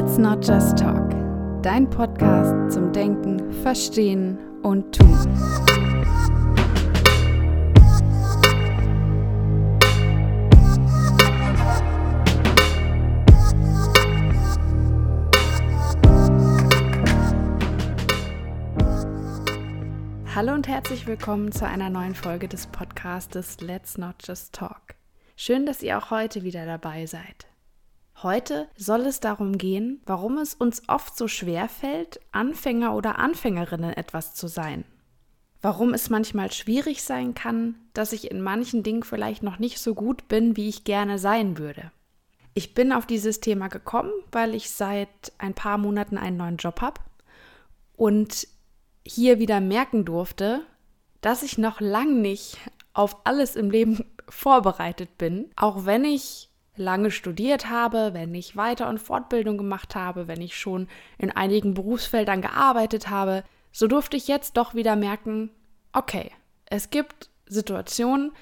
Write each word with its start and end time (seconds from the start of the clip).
Let's 0.00 0.16
Not 0.16 0.46
Just 0.46 0.78
Talk, 0.78 1.10
dein 1.60 1.90
Podcast 1.90 2.72
zum 2.72 2.92
Denken, 2.92 3.52
Verstehen 3.64 4.38
und 4.62 4.96
Tun. 4.96 5.26
Hallo 20.32 20.54
und 20.54 20.68
herzlich 20.68 21.08
willkommen 21.08 21.50
zu 21.50 21.66
einer 21.66 21.90
neuen 21.90 22.14
Folge 22.14 22.46
des 22.46 22.68
Podcastes 22.68 23.60
Let's 23.60 23.98
Not 23.98 24.14
Just 24.24 24.54
Talk. 24.54 24.94
Schön, 25.34 25.66
dass 25.66 25.82
ihr 25.82 25.98
auch 25.98 26.12
heute 26.12 26.44
wieder 26.44 26.66
dabei 26.66 27.06
seid. 27.06 27.47
Heute 28.22 28.68
soll 28.76 29.02
es 29.02 29.20
darum 29.20 29.58
gehen, 29.58 30.00
warum 30.04 30.38
es 30.38 30.54
uns 30.54 30.82
oft 30.88 31.16
so 31.16 31.28
schwer 31.28 31.68
fällt, 31.68 32.18
Anfänger 32.32 32.94
oder 32.96 33.18
Anfängerinnen 33.18 33.92
etwas 33.92 34.34
zu 34.34 34.48
sein. 34.48 34.84
Warum 35.62 35.94
es 35.94 36.10
manchmal 36.10 36.50
schwierig 36.50 37.04
sein 37.04 37.34
kann, 37.34 37.76
dass 37.94 38.12
ich 38.12 38.30
in 38.30 38.40
manchen 38.40 38.82
Dingen 38.82 39.04
vielleicht 39.04 39.44
noch 39.44 39.60
nicht 39.60 39.78
so 39.78 39.94
gut 39.94 40.26
bin, 40.26 40.56
wie 40.56 40.68
ich 40.68 40.82
gerne 40.82 41.20
sein 41.20 41.58
würde. 41.58 41.92
Ich 42.54 42.74
bin 42.74 42.92
auf 42.92 43.06
dieses 43.06 43.38
Thema 43.38 43.68
gekommen, 43.68 44.10
weil 44.32 44.56
ich 44.56 44.70
seit 44.70 45.32
ein 45.38 45.54
paar 45.54 45.78
Monaten 45.78 46.18
einen 46.18 46.38
neuen 46.38 46.56
Job 46.56 46.80
habe 46.80 47.00
und 47.94 48.48
hier 49.06 49.38
wieder 49.38 49.60
merken 49.60 50.04
durfte, 50.04 50.62
dass 51.20 51.44
ich 51.44 51.56
noch 51.56 51.80
lang 51.80 52.20
nicht 52.20 52.58
auf 52.94 53.24
alles 53.24 53.54
im 53.54 53.70
Leben 53.70 54.04
vorbereitet 54.28 55.18
bin, 55.18 55.52
auch 55.54 55.86
wenn 55.86 56.04
ich 56.04 56.48
lange 56.78 57.10
studiert 57.10 57.68
habe, 57.68 58.10
wenn 58.12 58.34
ich 58.34 58.56
Weiter- 58.56 58.88
und 58.88 58.98
Fortbildung 58.98 59.58
gemacht 59.58 59.94
habe, 59.94 60.28
wenn 60.28 60.40
ich 60.40 60.56
schon 60.56 60.88
in 61.18 61.30
einigen 61.30 61.74
Berufsfeldern 61.74 62.42
gearbeitet 62.42 63.10
habe, 63.10 63.44
so 63.72 63.86
durfte 63.86 64.16
ich 64.16 64.28
jetzt 64.28 64.56
doch 64.56 64.74
wieder 64.74 64.96
merken, 64.96 65.50
okay, 65.92 66.30
es 66.66 66.90
gibt 66.90 67.30
Situationen, 67.46 68.32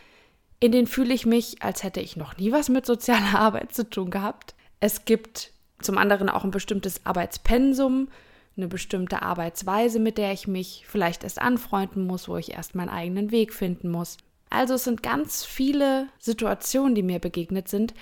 in 0.60 0.72
denen 0.72 0.86
fühle 0.86 1.14
ich 1.14 1.26
mich, 1.26 1.62
als 1.62 1.82
hätte 1.82 2.00
ich 2.00 2.16
noch 2.16 2.36
nie 2.36 2.52
was 2.52 2.68
mit 2.68 2.86
sozialer 2.86 3.34
Arbeit 3.38 3.74
zu 3.74 3.88
tun 3.88 4.10
gehabt. 4.10 4.54
Es 4.80 5.04
gibt 5.04 5.52
zum 5.80 5.98
anderen 5.98 6.28
auch 6.28 6.44
ein 6.44 6.50
bestimmtes 6.50 7.04
Arbeitspensum, 7.04 8.08
eine 8.56 8.68
bestimmte 8.68 9.22
Arbeitsweise, 9.22 9.98
mit 10.00 10.16
der 10.16 10.32
ich 10.32 10.48
mich 10.48 10.84
vielleicht 10.88 11.24
erst 11.24 11.40
anfreunden 11.40 12.06
muss, 12.06 12.28
wo 12.28 12.36
ich 12.36 12.52
erst 12.52 12.74
meinen 12.74 12.88
eigenen 12.88 13.30
Weg 13.30 13.52
finden 13.52 13.90
muss. 13.90 14.16
Also 14.48 14.74
es 14.74 14.84
sind 14.84 15.02
ganz 15.02 15.44
viele 15.44 16.08
Situationen, 16.18 16.94
die 16.94 17.02
mir 17.02 17.18
begegnet 17.18 17.68
sind, 17.68 17.94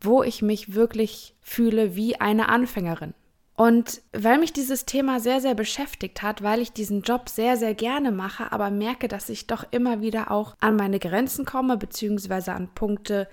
wo 0.00 0.22
ich 0.22 0.42
mich 0.42 0.74
wirklich 0.74 1.34
fühle 1.40 1.96
wie 1.96 2.20
eine 2.20 2.48
Anfängerin. 2.48 3.14
Und 3.60 4.00
weil 4.12 4.38
mich 4.38 4.54
dieses 4.54 4.86
Thema 4.86 5.20
sehr, 5.20 5.42
sehr 5.42 5.54
beschäftigt 5.54 6.22
hat, 6.22 6.42
weil 6.42 6.60
ich 6.60 6.72
diesen 6.72 7.02
Job 7.02 7.28
sehr, 7.28 7.58
sehr 7.58 7.74
gerne 7.74 8.10
mache, 8.10 8.52
aber 8.52 8.70
merke, 8.70 9.06
dass 9.06 9.28
ich 9.28 9.46
doch 9.46 9.64
immer 9.70 10.00
wieder 10.00 10.30
auch 10.30 10.56
an 10.60 10.76
meine 10.76 10.98
Grenzen 10.98 11.44
komme, 11.44 11.76
beziehungsweise 11.76 12.54
an 12.54 12.72
Punkte, 12.74 13.28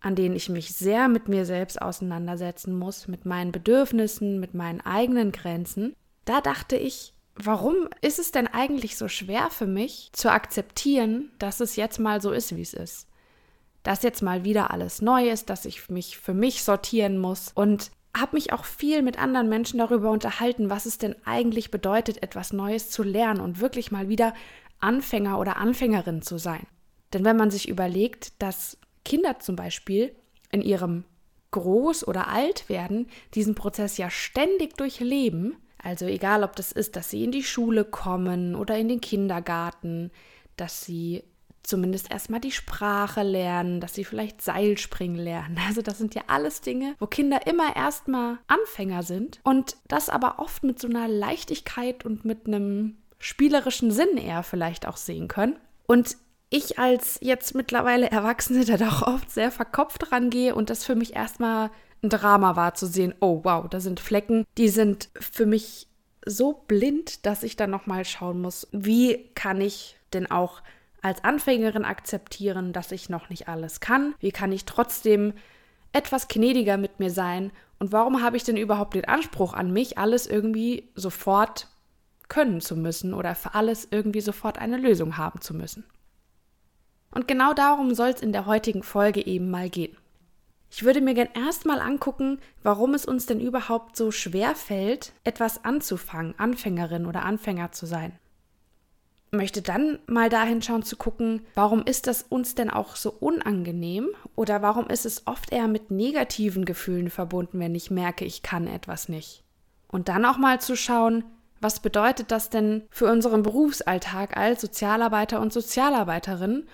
an 0.00 0.14
denen 0.14 0.34
ich 0.34 0.48
mich 0.48 0.74
sehr 0.74 1.08
mit 1.08 1.28
mir 1.28 1.44
selbst 1.44 1.82
auseinandersetzen 1.82 2.78
muss, 2.78 3.06
mit 3.06 3.26
meinen 3.26 3.52
Bedürfnissen, 3.52 4.40
mit 4.40 4.54
meinen 4.54 4.80
eigenen 4.80 5.30
Grenzen, 5.30 5.94
da 6.24 6.40
dachte 6.40 6.76
ich, 6.76 7.12
warum 7.34 7.88
ist 8.00 8.18
es 8.18 8.32
denn 8.32 8.46
eigentlich 8.46 8.96
so 8.96 9.08
schwer 9.08 9.50
für 9.50 9.66
mich 9.66 10.08
zu 10.14 10.32
akzeptieren, 10.32 11.32
dass 11.38 11.60
es 11.60 11.76
jetzt 11.76 11.98
mal 11.98 12.22
so 12.22 12.30
ist, 12.30 12.56
wie 12.56 12.62
es 12.62 12.72
ist? 12.72 13.09
Dass 13.82 14.02
jetzt 14.02 14.22
mal 14.22 14.44
wieder 14.44 14.70
alles 14.70 15.00
neu 15.02 15.28
ist, 15.30 15.50
dass 15.50 15.64
ich 15.64 15.88
mich 15.88 16.18
für 16.18 16.34
mich 16.34 16.62
sortieren 16.62 17.18
muss 17.18 17.52
und 17.54 17.90
habe 18.16 18.36
mich 18.36 18.52
auch 18.52 18.64
viel 18.64 19.02
mit 19.02 19.18
anderen 19.18 19.48
Menschen 19.48 19.78
darüber 19.78 20.10
unterhalten, 20.10 20.68
was 20.68 20.86
es 20.86 20.98
denn 20.98 21.14
eigentlich 21.24 21.70
bedeutet, 21.70 22.22
etwas 22.22 22.52
Neues 22.52 22.90
zu 22.90 23.02
lernen 23.02 23.40
und 23.40 23.60
wirklich 23.60 23.92
mal 23.92 24.08
wieder 24.08 24.34
Anfänger 24.80 25.38
oder 25.38 25.56
Anfängerin 25.58 26.22
zu 26.22 26.38
sein. 26.38 26.66
Denn 27.12 27.24
wenn 27.24 27.36
man 27.36 27.50
sich 27.50 27.68
überlegt, 27.68 28.40
dass 28.42 28.78
Kinder 29.04 29.38
zum 29.38 29.56
Beispiel 29.56 30.14
in 30.50 30.62
ihrem 30.62 31.04
Groß- 31.52 32.04
oder 32.04 32.28
Altwerden 32.28 33.08
diesen 33.34 33.54
Prozess 33.54 33.96
ja 33.96 34.10
ständig 34.10 34.76
durchleben, 34.76 35.56
also 35.82 36.04
egal 36.06 36.44
ob 36.44 36.56
das 36.56 36.72
ist, 36.72 36.96
dass 36.96 37.10
sie 37.10 37.24
in 37.24 37.32
die 37.32 37.42
Schule 37.42 37.84
kommen 37.84 38.54
oder 38.54 38.76
in 38.76 38.88
den 38.88 39.00
Kindergarten, 39.00 40.10
dass 40.56 40.84
sie 40.84 41.24
zumindest 41.62 42.10
erstmal 42.10 42.40
die 42.40 42.52
Sprache 42.52 43.22
lernen, 43.22 43.80
dass 43.80 43.94
sie 43.94 44.04
vielleicht 44.04 44.42
Seilspringen 44.42 45.18
lernen. 45.18 45.58
Also 45.70 45.82
das 45.82 45.98
sind 45.98 46.14
ja 46.14 46.22
alles 46.26 46.62
Dinge, 46.62 46.94
wo 46.98 47.06
Kinder 47.06 47.46
immer 47.46 47.76
erstmal 47.76 48.38
Anfänger 48.48 49.02
sind 49.02 49.40
und 49.44 49.76
das 49.86 50.08
aber 50.08 50.38
oft 50.38 50.64
mit 50.64 50.80
so 50.80 50.88
einer 50.88 51.06
Leichtigkeit 51.06 52.04
und 52.04 52.24
mit 52.24 52.46
einem 52.46 52.96
spielerischen 53.18 53.92
Sinn 53.92 54.16
eher 54.16 54.42
vielleicht 54.42 54.88
auch 54.88 54.96
sehen 54.96 55.28
können. 55.28 55.56
Und 55.86 56.16
ich 56.48 56.78
als 56.78 57.18
jetzt 57.22 57.54
mittlerweile 57.54 58.10
Erwachsene 58.10 58.64
da 58.66 58.76
doch 58.76 59.02
oft 59.02 59.30
sehr 59.30 59.52
verkopft 59.52 60.12
rangehe 60.12 60.54
und 60.54 60.70
das 60.70 60.84
für 60.84 60.96
mich 60.96 61.14
erstmal 61.14 61.70
ein 62.02 62.08
Drama 62.08 62.56
war 62.56 62.74
zu 62.74 62.86
sehen, 62.86 63.14
oh 63.20 63.40
wow, 63.44 63.68
da 63.68 63.78
sind 63.78 64.00
Flecken, 64.00 64.44
die 64.58 64.68
sind 64.68 65.10
für 65.14 65.46
mich 65.46 65.86
so 66.26 66.52
blind, 66.52 67.24
dass 67.26 67.42
ich 67.42 67.56
dann 67.56 67.70
nochmal 67.70 68.04
schauen 68.04 68.40
muss, 68.40 68.68
wie 68.72 69.30
kann 69.34 69.60
ich 69.60 69.96
denn 70.12 70.30
auch 70.30 70.62
als 71.02 71.24
Anfängerin 71.24 71.84
akzeptieren, 71.84 72.72
dass 72.72 72.92
ich 72.92 73.08
noch 73.08 73.30
nicht 73.30 73.48
alles 73.48 73.80
kann? 73.80 74.14
Wie 74.20 74.32
kann 74.32 74.52
ich 74.52 74.64
trotzdem 74.64 75.32
etwas 75.92 76.28
gnädiger 76.28 76.76
mit 76.76 77.00
mir 77.00 77.10
sein? 77.10 77.52
Und 77.78 77.92
warum 77.92 78.22
habe 78.22 78.36
ich 78.36 78.44
denn 78.44 78.56
überhaupt 78.56 78.94
den 78.94 79.06
Anspruch 79.06 79.54
an 79.54 79.72
mich, 79.72 79.98
alles 79.98 80.26
irgendwie 80.26 80.90
sofort 80.94 81.68
können 82.28 82.60
zu 82.60 82.76
müssen 82.76 83.14
oder 83.14 83.34
für 83.34 83.54
alles 83.54 83.88
irgendwie 83.90 84.20
sofort 84.20 84.58
eine 84.58 84.76
Lösung 84.76 85.16
haben 85.16 85.40
zu 85.40 85.54
müssen? 85.54 85.84
Und 87.10 87.26
genau 87.26 87.54
darum 87.54 87.94
soll 87.94 88.10
es 88.10 88.22
in 88.22 88.32
der 88.32 88.46
heutigen 88.46 88.82
Folge 88.82 89.26
eben 89.26 89.50
mal 89.50 89.68
gehen. 89.68 89.96
Ich 90.70 90.84
würde 90.84 91.00
mir 91.00 91.14
gern 91.14 91.30
erstmal 91.34 91.80
angucken, 91.80 92.38
warum 92.62 92.94
es 92.94 93.04
uns 93.04 93.26
denn 93.26 93.40
überhaupt 93.40 93.96
so 93.96 94.12
schwer 94.12 94.54
fällt, 94.54 95.12
etwas 95.24 95.64
anzufangen, 95.64 96.38
Anfängerin 96.38 97.06
oder 97.06 97.24
Anfänger 97.24 97.72
zu 97.72 97.86
sein 97.86 98.19
möchte 99.30 99.62
dann 99.62 99.98
mal 100.06 100.28
dahin 100.28 100.60
schauen 100.60 100.82
zu 100.82 100.96
gucken, 100.96 101.42
warum 101.54 101.84
ist 101.84 102.06
das 102.06 102.22
uns 102.22 102.54
denn 102.54 102.70
auch 102.70 102.96
so 102.96 103.12
unangenehm 103.12 104.08
oder 104.34 104.62
warum 104.62 104.88
ist 104.88 105.06
es 105.06 105.26
oft 105.26 105.52
eher 105.52 105.68
mit 105.68 105.90
negativen 105.90 106.64
Gefühlen 106.64 107.10
verbunden, 107.10 107.60
wenn 107.60 107.74
ich 107.74 107.90
merke, 107.90 108.24
ich 108.24 108.42
kann 108.42 108.66
etwas 108.66 109.08
nicht. 109.08 109.44
Und 109.88 110.08
dann 110.08 110.24
auch 110.24 110.36
mal 110.36 110.60
zu 110.60 110.76
schauen, 110.76 111.24
was 111.60 111.80
bedeutet 111.80 112.30
das 112.30 112.50
denn 112.50 112.82
für 112.90 113.10
unseren 113.10 113.42
Berufsalltag 113.42 114.36
als 114.36 114.60
Sozialarbeiter 114.62 115.40
und 115.40 115.52
Sozialarbeiterin 115.52 116.66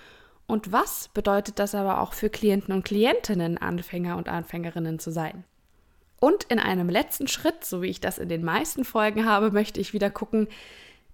und 0.47 0.71
was 0.71 1.09
bedeutet 1.09 1.59
das 1.59 1.75
aber 1.75 2.01
auch 2.01 2.13
für 2.13 2.29
Klienten 2.29 2.73
und 2.73 2.85
Klientinnen, 2.85 3.57
Anfänger 3.57 4.15
und 4.17 4.29
Anfängerinnen 4.29 4.97
zu 4.97 5.11
sein. 5.11 5.43
Und 6.19 6.45
in 6.45 6.59
einem 6.59 6.89
letzten 6.89 7.27
Schritt, 7.27 7.63
so 7.63 7.81
wie 7.81 7.89
ich 7.89 7.99
das 7.99 8.17
in 8.17 8.29
den 8.29 8.43
meisten 8.43 8.85
Folgen 8.85 9.25
habe, 9.25 9.51
möchte 9.51 9.79
ich 9.79 9.93
wieder 9.93 10.09
gucken, 10.09 10.47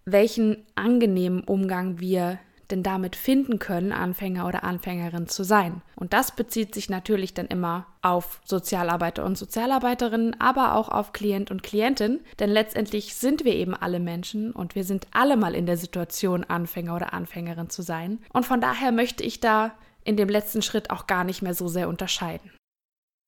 welchen 0.06 0.66
angenehmen 0.76 1.44
Umgang 1.44 2.00
wir 2.00 2.40
denn 2.72 2.82
damit 2.84 3.16
finden 3.16 3.60
können, 3.60 3.92
Anfänger 3.92 4.48
oder 4.48 4.64
Anfängerin 4.64 5.28
zu 5.28 5.44
sein. 5.44 5.82
Und 5.96 6.14
das 6.14 6.36
bezieht 6.36 6.74
sich 6.74 6.90
natürlich 6.90 7.34
dann 7.34 7.46
immer 7.46 7.86
auf 8.02 8.42
Sozialarbeiter 8.46 9.26
und 9.26 9.38
Sozialarbeiterinnen, 9.38 10.40
aber 10.40 10.76
auch 10.76 10.90
auf 10.90 11.14
Klient 11.14 11.52
und 11.52 11.62
Klientin, 11.62 12.22
denn 12.40 12.50
letztendlich 12.50 13.16
sind 13.16 13.46
wir 13.46 13.54
eben 13.54 13.76
alle 13.76 14.00
Menschen 14.00 14.52
und 14.52 14.76
wir 14.76 14.84
sind 14.86 15.08
alle 15.12 15.38
mal 15.38 15.56
in 15.56 15.66
der 15.66 15.78
Situation, 15.78 16.44
Anfänger 16.44 16.96
oder 16.96 17.14
Anfängerin 17.14 17.70
zu 17.70 17.84
sein. 17.84 18.20
Und 18.34 18.46
von 18.46 18.60
daher 18.60 18.92
möchte 18.92 19.24
ich 19.24 19.40
da 19.40 19.74
in 20.04 20.18
dem 20.18 20.30
letzten 20.30 20.62
Schritt 20.62 20.90
auch 20.90 21.06
gar 21.06 21.24
nicht 21.24 21.42
mehr 21.42 21.54
so 21.54 21.68
sehr 21.68 21.88
unterscheiden. 21.88 22.52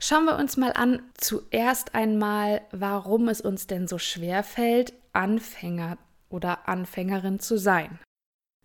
Schauen 0.02 0.26
wir 0.26 0.36
uns 0.36 0.56
mal 0.58 0.72
an, 0.72 1.02
zuerst 1.14 1.94
einmal, 1.94 2.60
warum 2.70 3.28
es 3.28 3.40
uns 3.40 3.66
denn 3.66 3.88
so 3.88 3.96
schwer 3.96 4.42
fällt, 4.42 4.92
Anfänger 5.14 5.96
oder 6.28 6.68
Anfängerin 6.68 7.40
zu 7.40 7.58
sein. 7.58 7.98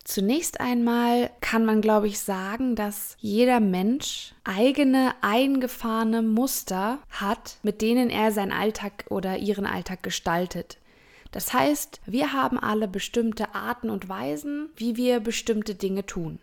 Zunächst 0.04 0.60
einmal 0.60 1.30
kann 1.42 1.64
man, 1.64 1.82
glaube 1.82 2.08
ich, 2.08 2.20
sagen, 2.20 2.76
dass 2.76 3.16
jeder 3.20 3.60
Mensch 3.60 4.34
eigene 4.44 5.14
eingefahrene 5.22 6.24
Muster 6.24 7.00
hat, 7.10 7.60
mit 7.62 7.82
denen 7.82 8.10
er 8.10 8.32
seinen 8.32 8.52
Alltag 8.52 9.06
oder 9.10 9.38
ihren 9.38 9.66
Alltag 9.66 10.02
gestaltet. 10.02 10.80
Das 11.32 11.54
heißt, 11.54 12.02
wir 12.06 12.34
haben 12.34 12.58
alle 12.60 12.88
bestimmte 12.88 13.54
Arten 13.56 13.90
und 13.90 14.10
Weisen, 14.10 14.70
wie 14.76 14.98
wir 14.98 15.20
bestimmte 15.20 15.76
Dinge 15.76 16.06
tun. 16.06 16.40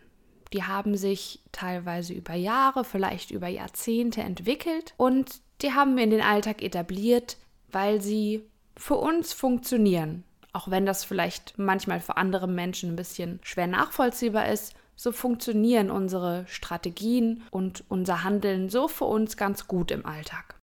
Die 0.53 0.62
haben 0.62 0.97
sich 0.97 1.43
teilweise 1.53 2.14
über 2.14 2.35
Jahre, 2.35 2.85
vielleicht 2.85 3.31
über 3.31 3.49
Jahrzehnte 3.49 4.23
entwickelt 4.23 4.94
und 4.97 5.41
die 5.61 5.73
haben 5.73 5.97
wir 5.97 6.05
in 6.05 6.11
den 6.11 6.23
Alltag 6.23 6.62
etabliert, 6.62 7.37
weil 7.71 8.00
sie 8.00 8.44
für 8.76 8.97
uns 8.97 9.32
funktionieren. 9.32 10.25
Auch 10.59 10.73
wenn 10.73 10.87
das 10.87 11.05
vielleicht 11.05 11.57
manchmal 11.57 12.01
für 12.01 12.17
andere 12.17 12.49
Menschen 12.49 12.91
ein 12.91 12.97
bisschen 12.97 13.39
schwer 13.45 13.69
nachvollziehbar 13.69 14.49
ist, 14.49 14.75
so 14.97 15.13
funktionieren 15.13 15.89
unsere 15.89 16.47
Strategien 16.49 17.45
und 17.53 17.85
unser 17.89 18.25
Handeln 18.25 18.69
so 18.69 18.89
für 18.89 19.05
uns 19.05 19.37
ganz 19.37 19.69
gut 19.69 19.93
im 19.93 20.05
Alltag. 20.05 20.59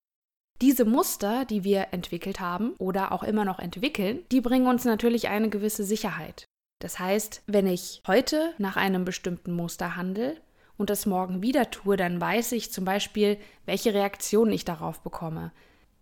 Diese 0.61 0.83
Muster, 0.83 1.45
die 1.45 1.63
wir 1.63 1.93
entwickelt 1.93 2.41
haben 2.41 2.73
oder 2.77 3.13
auch 3.13 3.23
immer 3.23 3.45
noch 3.45 3.57
entwickeln, 3.57 4.19
die 4.33 4.41
bringen 4.41 4.67
uns 4.67 4.83
natürlich 4.83 5.29
eine 5.29 5.49
gewisse 5.49 5.85
Sicherheit. 5.85 6.43
Das 6.81 6.99
heißt, 6.99 7.43
wenn 7.47 7.65
ich 7.65 8.01
heute 8.05 8.53
nach 8.57 8.75
einem 8.75 9.05
bestimmten 9.05 9.53
Muster 9.53 9.95
handle 9.95 10.35
und 10.75 10.89
das 10.89 11.05
morgen 11.05 11.41
wieder 11.41 11.71
tue, 11.71 11.95
dann 11.95 12.19
weiß 12.19 12.51
ich 12.51 12.73
zum 12.73 12.83
Beispiel, 12.83 13.37
welche 13.65 13.93
Reaktion 13.93 14.51
ich 14.51 14.65
darauf 14.65 14.99
bekomme. 14.99 15.53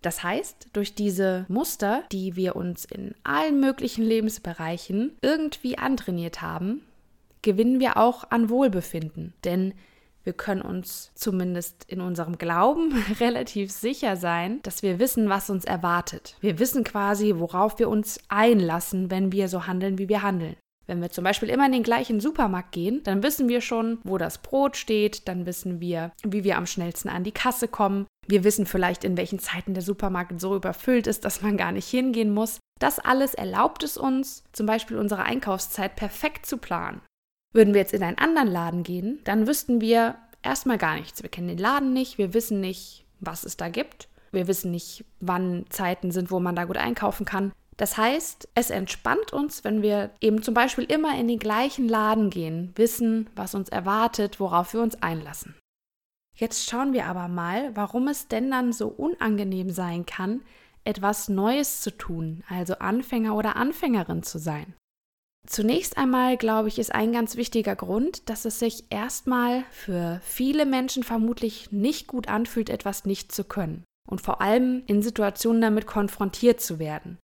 Das 0.04 0.22
heißt, 0.22 0.68
durch 0.74 0.94
diese 0.94 1.46
Muster, 1.48 2.04
die 2.12 2.36
wir 2.36 2.56
uns 2.56 2.86
in 2.86 3.16
allen 3.24 3.60
möglichen 3.60 4.04
Lebensbereichen 4.04 5.18
irgendwie 5.22 5.78
antrainiert 5.78 6.42
haben, 6.42 6.82
gewinnen 7.42 7.80
wir 7.80 7.98
auch 7.98 8.30
an 8.30 8.50
Wohlbefinden. 8.50 9.34
Denn 9.46 9.74
wir 10.26 10.34
können 10.34 10.62
uns 10.62 11.12
zumindest 11.16 11.86
in 11.88 12.02
unserem 12.02 12.38
Glauben 12.38 12.94
relativ 13.20 13.72
sicher 13.72 14.18
sein, 14.18 14.62
dass 14.64 14.84
wir 14.84 15.00
wissen, 15.00 15.30
was 15.30 15.50
uns 15.50 15.64
erwartet. 15.64 16.36
Wir 16.42 16.60
wissen 16.60 16.84
quasi, 16.84 17.36
worauf 17.38 17.80
wir 17.80 17.90
uns 17.90 18.20
einlassen, 18.28 19.10
wenn 19.10 19.32
wir 19.32 19.48
so 19.48 19.68
handeln, 19.68 19.98
wie 19.98 20.10
wir 20.10 20.22
handeln. 20.22 20.58
Wenn 20.86 21.02
wir 21.02 21.12
zum 21.12 21.24
Beispiel 21.24 21.50
immer 21.50 21.66
in 21.66 21.72
den 21.72 21.84
gleichen 21.84 22.20
Supermarkt 22.20 22.74
gehen, 22.74 23.02
dann 23.04 23.24
wissen 23.24 23.48
wir 23.48 23.62
schon, 23.62 24.00
wo 24.04 24.18
das 24.18 24.40
Brot 24.40 24.76
steht, 24.76 25.30
dann 25.30 25.46
wissen 25.46 25.80
wir, 25.80 26.12
wie 26.24 26.44
wir 26.44 26.58
am 26.58 26.66
schnellsten 26.66 27.08
an 27.08 27.24
die 27.24 27.32
Kasse 27.32 27.70
kommen. 27.70 28.06
Wir 28.28 28.44
wissen 28.44 28.66
vielleicht, 28.66 29.04
in 29.04 29.18
welchen 29.18 29.40
Zeiten 29.40 29.74
der 29.74 29.84
Supermarkt 29.84 30.40
so 30.40 30.56
überfüllt 30.56 31.08
ist, 31.08 31.26
dass 31.26 31.42
man 31.42 31.58
gar 31.58 31.72
nicht 31.72 31.88
hingehen 31.88 32.34
muss. 32.34 32.60
Das 32.80 33.00
alles 33.00 33.34
erlaubt 33.34 33.84
es 33.84 33.98
uns, 33.98 34.44
zum 34.54 34.66
Beispiel 34.66 34.98
unsere 34.98 35.24
Einkaufszeit 35.24 35.96
perfekt 35.96 36.46
zu 36.46 36.58
planen. 36.58 37.02
Würden 37.54 37.74
wir 37.74 37.82
jetzt 37.82 37.94
in 37.94 38.04
einen 38.04 38.18
anderen 38.18 38.48
Laden 38.48 38.84
gehen, 38.84 39.20
dann 39.26 39.48
wüssten 39.48 39.80
wir 39.80 40.16
erstmal 40.42 40.78
gar 40.78 40.96
nichts. 40.96 41.22
Wir 41.22 41.30
kennen 41.30 41.48
den 41.48 41.58
Laden 41.58 41.94
nicht, 41.94 42.18
wir 42.18 42.34
wissen 42.34 42.60
nicht, 42.60 43.06
was 43.20 43.44
es 43.44 43.58
da 43.58 43.70
gibt. 43.70 44.10
Wir 44.32 44.48
wissen 44.48 44.72
nicht, 44.72 45.06
wann 45.20 45.66
Zeiten 45.70 46.12
sind, 46.12 46.32
wo 46.32 46.40
man 46.40 46.56
da 46.56 46.66
gut 46.66 46.78
einkaufen 46.78 47.26
kann. 47.26 47.52
Das 47.78 47.98
heißt, 47.98 48.50
es 48.56 48.70
entspannt 48.70 49.34
uns, 49.34 49.64
wenn 49.64 49.82
wir 49.82 50.12
eben 50.22 50.42
zum 50.44 50.54
Beispiel 50.54 50.86
immer 50.86 51.18
in 51.18 51.28
den 51.28 51.40
gleichen 51.40 51.88
Laden 51.88 52.30
gehen, 52.30 52.72
wissen, 52.76 53.30
was 53.36 53.56
uns 53.56 53.70
erwartet, 53.70 54.40
worauf 54.40 54.74
wir 54.74 54.82
uns 54.82 55.02
einlassen. 55.02 55.56
Jetzt 56.36 56.70
schauen 56.70 56.94
wir 56.94 57.06
aber 57.06 57.28
mal, 57.28 57.76
warum 57.76 58.08
es 58.08 58.28
denn 58.28 58.50
dann 58.50 58.74
so 58.74 58.88
unangenehm 58.88 59.70
sein 59.70 60.06
kann, 60.06 60.42
etwas 60.84 61.30
Neues 61.30 61.82
zu 61.82 61.96
tun, 61.96 62.44
also 62.50 62.76
Anfänger 62.76 63.36
oder 63.36 63.56
Anfängerin 63.56 64.24
zu 64.24 64.40
sein. 64.40 64.74
Zunächst 65.46 65.98
einmal, 65.98 66.38
glaube 66.38 66.70
ich, 66.70 66.80
ist 66.80 66.96
ein 66.96 67.12
ganz 67.12 67.36
wichtiger 67.36 67.76
Grund, 67.76 68.30
dass 68.30 68.46
es 68.46 68.60
sich 68.60 68.86
erstmal 68.90 69.64
für 69.72 70.22
viele 70.24 70.66
Menschen 70.66 71.04
vermutlich 71.04 71.72
nicht 71.72 72.08
gut 72.08 72.30
anfühlt, 72.30 72.70
etwas 72.70 73.06
nicht 73.06 73.32
zu 73.32 73.44
können. 73.44 73.84
Und 74.10 74.22
vor 74.22 74.42
allem 74.42 74.84
in 74.88 75.02
Situationen 75.02 75.62
damit 75.62 75.86
konfrontiert 75.86 76.62
zu 76.62 76.80
werden. 76.80 77.18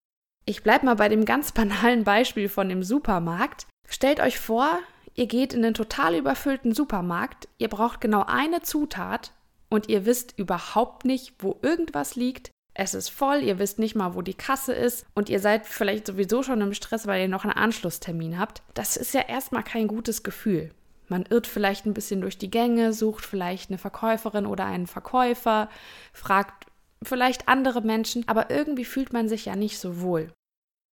Ich 0.45 0.63
bleibe 0.63 0.85
mal 0.85 0.95
bei 0.95 1.07
dem 1.07 1.25
ganz 1.25 1.51
banalen 1.53 2.03
Beispiel 2.03 2.50
von 2.50 2.67
dem 2.67 2.83
Supermarkt. 2.83 3.67
Stellt 3.88 4.19
euch 4.19 4.38
vor, 4.38 4.79
ihr 5.19 5.27
geht 5.27 5.54
in 5.54 5.66
einen 5.66 5.74
total 5.74 6.16
überfüllten 6.16 6.74
Supermarkt, 6.74 7.50
ihr 7.57 7.68
braucht 7.68 8.00
genau 8.00 8.24
eine 8.25 8.62
Zutat 8.62 9.33
und 9.69 9.89
ihr 9.89 10.06
wisst 10.06 10.39
überhaupt 10.39 11.04
nicht, 11.04 11.33
wo 11.39 11.60
irgendwas 11.62 12.16
liegt, 12.16 12.51
es 12.74 12.94
ist 12.94 13.10
voll, 13.10 13.44
ihr 13.44 13.60
wisst 13.60 13.80
nicht 13.80 13.95
mal, 13.95 14.16
wo 14.16 14.21
die 14.21 14.33
Kasse 14.33 14.71
ist 14.71 15.06
und 15.16 15.27
ihr 15.27 15.42
seid 15.42 15.68
vielleicht 15.68 16.07
sowieso 16.07 16.42
schon 16.42 16.62
im 16.62 16.74
Stress, 16.74 17.06
weil 17.06 17.24
ihr 17.24 17.27
noch 17.27 17.44
einen 17.44 17.51
Anschlusstermin 17.51 18.39
habt. 18.39 18.62
Das 18.74 18.95
ist 18.95 19.13
ja 19.13 19.19
erstmal 19.19 19.63
kein 19.63 19.89
gutes 19.89 20.24
Gefühl. 20.24 20.71
Man 21.10 21.25
irrt 21.25 21.48
vielleicht 21.48 21.86
ein 21.86 21.94
bisschen 21.94 22.21
durch 22.21 22.38
die 22.38 22.50
Gänge, 22.50 22.94
sucht 22.94 23.25
vielleicht 23.25 23.69
eine 23.69 23.77
Verkäuferin 23.77 24.45
oder 24.45 24.63
einen 24.63 24.88
Verkäufer, 24.88 25.68
fragt 26.13 26.68
vielleicht 27.04 27.50
andere 27.50 27.81
Menschen, 27.81 28.25
aber 28.30 28.50
irgendwie 28.50 28.86
fühlt 28.86 29.12
man 29.12 29.27
sich 29.27 29.44
ja 29.44 29.57
nicht 29.57 29.80
so 29.80 30.00
wohl. 30.00 30.31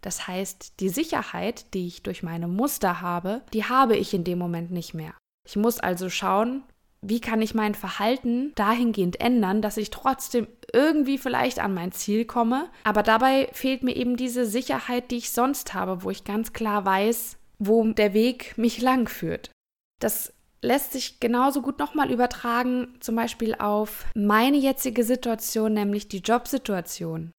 Das 0.02 0.28
heißt, 0.28 0.80
die 0.80 0.90
Sicherheit, 0.90 1.74
die 1.74 1.88
ich 1.88 2.04
durch 2.04 2.24
meine 2.24 2.48
Muster 2.48 3.02
habe, 3.02 3.42
die 3.54 3.66
habe 3.66 3.98
ich 3.98 4.14
in 4.14 4.24
dem 4.24 4.38
Moment 4.38 4.72
nicht 4.72 4.94
mehr. 4.94 5.14
Ich 5.48 5.56
muss 5.56 5.80
also 5.80 6.10
schauen, 6.10 6.64
wie 7.02 7.22
kann 7.22 7.42
ich 7.42 7.54
mein 7.54 7.76
Verhalten 7.76 8.54
dahingehend 8.56 9.20
ändern, 9.20 9.62
dass 9.62 9.78
ich 9.78 9.90
trotzdem 9.90 10.48
irgendwie 10.74 11.18
vielleicht 11.18 11.60
an 11.60 11.74
mein 11.74 11.92
Ziel 11.92 12.26
komme. 12.26 12.70
Aber 12.84 13.04
dabei 13.04 13.50
fehlt 13.54 13.84
mir 13.84 13.96
eben 13.96 14.18
diese 14.18 14.46
Sicherheit, 14.46 15.12
die 15.12 15.18
ich 15.18 15.32
sonst 15.32 15.74
habe, 15.74 16.04
wo 16.04 16.10
ich 16.10 16.24
ganz 16.24 16.54
klar 16.54 16.86
weiß, 16.86 17.38
wo 17.60 17.84
der 17.86 18.14
Weg 18.14 18.58
mich 18.58 18.82
lang 18.82 19.08
führt. 19.08 19.52
Das 20.00 20.34
lässt 20.62 20.94
sich 20.94 21.20
genauso 21.20 21.62
gut 21.62 21.80
nochmal 21.80 22.12
übertragen, 22.12 22.98
zum 23.00 23.16
Beispiel 23.16 23.56
auf 23.56 24.06
meine 24.16 24.58
jetzige 24.58 25.04
Situation, 25.04 25.74
nämlich 25.74 26.08
die 26.08 26.20
Jobsituation. 26.20 27.32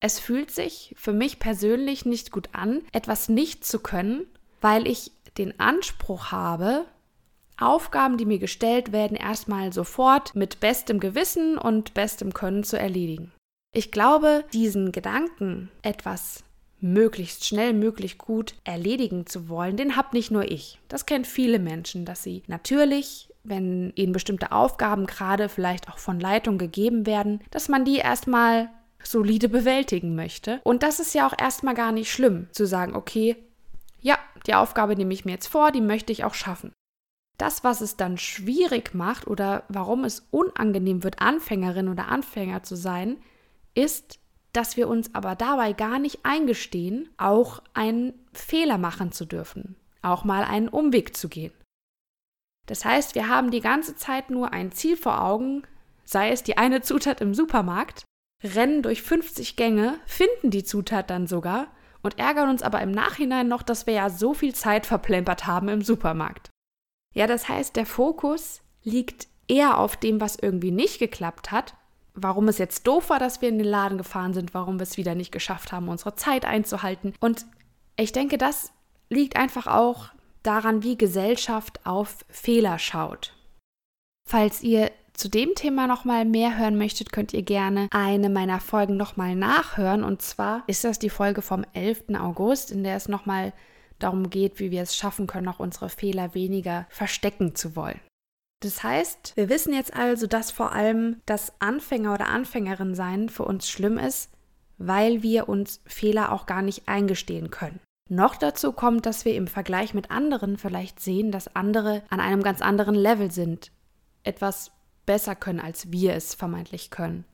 Es 0.00 0.18
fühlt 0.18 0.50
sich 0.50 0.94
für 0.96 1.12
mich 1.12 1.38
persönlich 1.38 2.06
nicht 2.06 2.32
gut 2.32 2.48
an, 2.52 2.82
etwas 2.92 3.28
nicht 3.28 3.64
zu 3.64 3.78
können, 3.78 4.26
weil 4.62 4.88
ich 4.88 5.12
den 5.36 5.60
Anspruch 5.60 6.32
habe, 6.32 6.86
Aufgaben, 7.58 8.16
die 8.16 8.24
mir 8.24 8.38
gestellt 8.38 8.92
werden, 8.92 9.16
erstmal 9.16 9.72
sofort 9.72 10.34
mit 10.34 10.60
bestem 10.60 10.98
Gewissen 10.98 11.58
und 11.58 11.92
bestem 11.92 12.32
Können 12.32 12.64
zu 12.64 12.78
erledigen. 12.78 13.32
Ich 13.72 13.92
glaube, 13.92 14.44
diesen 14.54 14.90
Gedanken, 14.90 15.70
etwas 15.82 16.42
möglichst 16.80 17.46
schnell, 17.46 17.74
möglichst 17.74 18.16
gut 18.16 18.54
erledigen 18.64 19.26
zu 19.26 19.50
wollen, 19.50 19.76
den 19.76 19.96
habe 19.96 20.16
nicht 20.16 20.30
nur 20.30 20.50
ich. 20.50 20.78
Das 20.88 21.04
kennt 21.04 21.26
viele 21.26 21.58
Menschen, 21.58 22.06
dass 22.06 22.22
sie 22.22 22.42
natürlich, 22.46 23.28
wenn 23.44 23.92
ihnen 23.94 24.12
bestimmte 24.12 24.52
Aufgaben 24.52 25.06
gerade 25.06 25.50
vielleicht 25.50 25.90
auch 25.90 25.98
von 25.98 26.18
Leitung 26.18 26.56
gegeben 26.56 27.04
werden, 27.04 27.40
dass 27.50 27.68
man 27.68 27.84
die 27.84 27.96
erstmal 27.96 28.70
solide 29.02 29.48
bewältigen 29.48 30.14
möchte. 30.14 30.60
Und 30.64 30.82
das 30.82 31.00
ist 31.00 31.14
ja 31.14 31.26
auch 31.26 31.34
erstmal 31.38 31.74
gar 31.74 31.92
nicht 31.92 32.12
schlimm, 32.12 32.48
zu 32.52 32.66
sagen, 32.66 32.94
okay, 32.94 33.36
ja, 34.00 34.18
die 34.46 34.54
Aufgabe 34.54 34.96
nehme 34.96 35.12
ich 35.12 35.24
mir 35.24 35.32
jetzt 35.32 35.48
vor, 35.48 35.72
die 35.72 35.80
möchte 35.80 36.12
ich 36.12 36.24
auch 36.24 36.34
schaffen. 36.34 36.72
Das, 37.38 37.64
was 37.64 37.80
es 37.80 37.96
dann 37.96 38.18
schwierig 38.18 38.94
macht 38.94 39.26
oder 39.26 39.64
warum 39.68 40.04
es 40.04 40.26
unangenehm 40.30 41.02
wird, 41.02 41.20
Anfängerin 41.20 41.88
oder 41.88 42.08
Anfänger 42.08 42.62
zu 42.62 42.76
sein, 42.76 43.16
ist, 43.74 44.18
dass 44.52 44.76
wir 44.76 44.88
uns 44.88 45.14
aber 45.14 45.36
dabei 45.36 45.72
gar 45.72 45.98
nicht 45.98 46.20
eingestehen, 46.24 47.08
auch 47.16 47.62
einen 47.72 48.12
Fehler 48.32 48.78
machen 48.78 49.12
zu 49.12 49.24
dürfen, 49.24 49.76
auch 50.02 50.24
mal 50.24 50.44
einen 50.44 50.68
Umweg 50.68 51.16
zu 51.16 51.28
gehen. 51.28 51.52
Das 52.66 52.84
heißt, 52.84 53.14
wir 53.14 53.28
haben 53.28 53.50
die 53.50 53.60
ganze 53.60 53.96
Zeit 53.96 54.30
nur 54.30 54.52
ein 54.52 54.72
Ziel 54.72 54.96
vor 54.96 55.22
Augen, 55.22 55.62
sei 56.04 56.30
es 56.30 56.42
die 56.42 56.58
eine 56.58 56.82
Zutat 56.82 57.20
im 57.20 57.34
Supermarkt, 57.34 58.04
rennen 58.42 58.82
durch 58.82 59.02
50 59.02 59.56
Gänge, 59.56 59.98
finden 60.06 60.50
die 60.50 60.64
Zutat 60.64 61.10
dann 61.10 61.26
sogar 61.26 61.68
und 62.02 62.18
ärgern 62.18 62.48
uns 62.48 62.62
aber 62.62 62.80
im 62.80 62.90
Nachhinein 62.90 63.48
noch, 63.48 63.62
dass 63.62 63.86
wir 63.86 63.94
ja 63.94 64.10
so 64.10 64.34
viel 64.34 64.54
Zeit 64.54 64.86
verplempert 64.86 65.46
haben 65.46 65.68
im 65.68 65.82
Supermarkt. 65.82 66.50
Ja, 67.14 67.26
das 67.26 67.48
heißt, 67.48 67.76
der 67.76 67.86
Fokus 67.86 68.62
liegt 68.82 69.28
eher 69.48 69.78
auf 69.78 69.96
dem, 69.96 70.20
was 70.20 70.36
irgendwie 70.36 70.70
nicht 70.70 70.98
geklappt 70.98 71.50
hat, 71.50 71.74
warum 72.14 72.48
es 72.48 72.58
jetzt 72.58 72.86
doof 72.86 73.10
war, 73.10 73.18
dass 73.18 73.42
wir 73.42 73.48
in 73.48 73.58
den 73.58 73.66
Laden 73.66 73.98
gefahren 73.98 74.32
sind, 74.32 74.54
warum 74.54 74.78
wir 74.78 74.84
es 74.84 74.96
wieder 74.96 75.14
nicht 75.14 75.32
geschafft 75.32 75.72
haben, 75.72 75.88
unsere 75.88 76.14
Zeit 76.14 76.44
einzuhalten. 76.44 77.14
Und 77.20 77.46
ich 77.96 78.12
denke, 78.12 78.38
das 78.38 78.72
liegt 79.08 79.36
einfach 79.36 79.66
auch 79.66 80.10
daran, 80.42 80.82
wie 80.82 80.96
Gesellschaft 80.96 81.84
auf 81.84 82.24
Fehler 82.28 82.78
schaut. 82.78 83.34
Falls 84.28 84.62
ihr 84.62 84.90
zu 85.20 85.28
dem 85.28 85.54
Thema 85.54 85.86
nochmal 85.86 86.24
mehr 86.24 86.56
hören 86.56 86.78
möchtet, 86.78 87.12
könnt 87.12 87.34
ihr 87.34 87.42
gerne 87.42 87.88
eine 87.90 88.30
meiner 88.30 88.58
Folgen 88.58 88.96
nochmal 88.96 89.36
nachhören. 89.36 90.02
Und 90.02 90.22
zwar 90.22 90.64
ist 90.66 90.82
das 90.82 90.98
die 90.98 91.10
Folge 91.10 91.42
vom 91.42 91.62
11. 91.74 92.04
August, 92.18 92.70
in 92.70 92.84
der 92.84 92.96
es 92.96 93.06
nochmal 93.06 93.52
darum 93.98 94.30
geht, 94.30 94.58
wie 94.60 94.70
wir 94.70 94.80
es 94.80 94.96
schaffen 94.96 95.26
können, 95.26 95.48
auch 95.48 95.58
unsere 95.58 95.90
Fehler 95.90 96.34
weniger 96.34 96.86
verstecken 96.88 97.54
zu 97.54 97.76
wollen. 97.76 98.00
Das 98.60 98.82
heißt, 98.82 99.36
wir 99.36 99.50
wissen 99.50 99.74
jetzt 99.74 99.92
also, 99.94 100.26
dass 100.26 100.50
vor 100.50 100.72
allem 100.72 101.20
das 101.26 101.52
Anfänger 101.60 102.14
oder 102.14 102.28
Anfängerin 102.28 102.94
sein 102.94 103.28
für 103.28 103.44
uns 103.44 103.68
schlimm 103.68 103.98
ist, 103.98 104.30
weil 104.78 105.22
wir 105.22 105.50
uns 105.50 105.82
Fehler 105.84 106.32
auch 106.32 106.46
gar 106.46 106.62
nicht 106.62 106.88
eingestehen 106.88 107.50
können. 107.50 107.80
Noch 108.08 108.36
dazu 108.36 108.72
kommt, 108.72 109.04
dass 109.04 109.26
wir 109.26 109.34
im 109.34 109.48
Vergleich 109.48 109.92
mit 109.92 110.10
anderen 110.10 110.56
vielleicht 110.56 110.98
sehen, 110.98 111.30
dass 111.30 111.54
andere 111.54 112.04
an 112.08 112.20
einem 112.20 112.42
ganz 112.42 112.62
anderen 112.62 112.94
Level 112.94 113.30
sind, 113.30 113.70
etwas 114.22 114.72
besser 115.06 115.34
können, 115.34 115.60
als 115.60 115.90
wir 115.92 116.14
es 116.14 116.34
vermeintlich 116.34 116.90
können. 116.90 117.24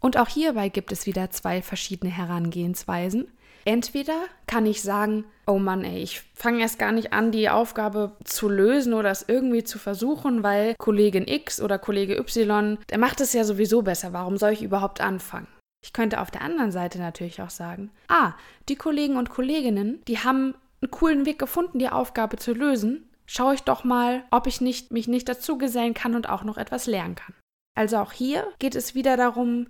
Und 0.00 0.18
auch 0.18 0.28
hierbei 0.28 0.68
gibt 0.68 0.92
es 0.92 1.06
wieder 1.06 1.30
zwei 1.30 1.62
verschiedene 1.62 2.12
Herangehensweisen. 2.12 3.28
Entweder 3.64 4.14
kann 4.46 4.64
ich 4.64 4.82
sagen, 4.82 5.24
oh 5.46 5.58
Mann, 5.58 5.82
ey, 5.82 6.00
ich 6.00 6.22
fange 6.34 6.60
erst 6.60 6.78
gar 6.78 6.92
nicht 6.92 7.12
an, 7.12 7.32
die 7.32 7.48
Aufgabe 7.48 8.12
zu 8.22 8.48
lösen 8.48 8.94
oder 8.94 9.10
es 9.10 9.24
irgendwie 9.26 9.64
zu 9.64 9.80
versuchen, 9.80 10.44
weil 10.44 10.76
Kollegin 10.76 11.26
X 11.26 11.60
oder 11.60 11.78
Kollege 11.78 12.16
Y, 12.16 12.78
der 12.90 12.98
macht 12.98 13.20
es 13.20 13.32
ja 13.32 13.42
sowieso 13.42 13.82
besser. 13.82 14.12
Warum 14.12 14.36
soll 14.36 14.52
ich 14.52 14.62
überhaupt 14.62 15.00
anfangen? 15.00 15.48
Ich 15.82 15.92
könnte 15.92 16.20
auf 16.20 16.30
der 16.30 16.42
anderen 16.42 16.70
Seite 16.70 16.98
natürlich 16.98 17.42
auch 17.42 17.50
sagen, 17.50 17.90
ah, 18.08 18.34
die 18.68 18.76
Kollegen 18.76 19.16
und 19.16 19.30
Kolleginnen, 19.30 20.00
die 20.06 20.18
haben 20.18 20.54
einen 20.80 20.90
coolen 20.90 21.26
Weg 21.26 21.38
gefunden, 21.38 21.78
die 21.78 21.88
Aufgabe 21.88 22.36
zu 22.36 22.52
lösen. 22.52 23.08
Schaue 23.26 23.54
ich 23.54 23.62
doch 23.62 23.84
mal, 23.84 24.24
ob 24.30 24.46
ich 24.46 24.60
nicht, 24.60 24.92
mich 24.92 25.08
nicht 25.08 25.28
dazu 25.28 25.58
gesellen 25.58 25.94
kann 25.94 26.14
und 26.14 26.28
auch 26.28 26.44
noch 26.44 26.56
etwas 26.56 26.86
lernen 26.86 27.16
kann. 27.16 27.34
Also 27.74 27.98
auch 27.98 28.12
hier 28.12 28.46
geht 28.58 28.74
es 28.74 28.94
wieder 28.94 29.16
darum, 29.16 29.68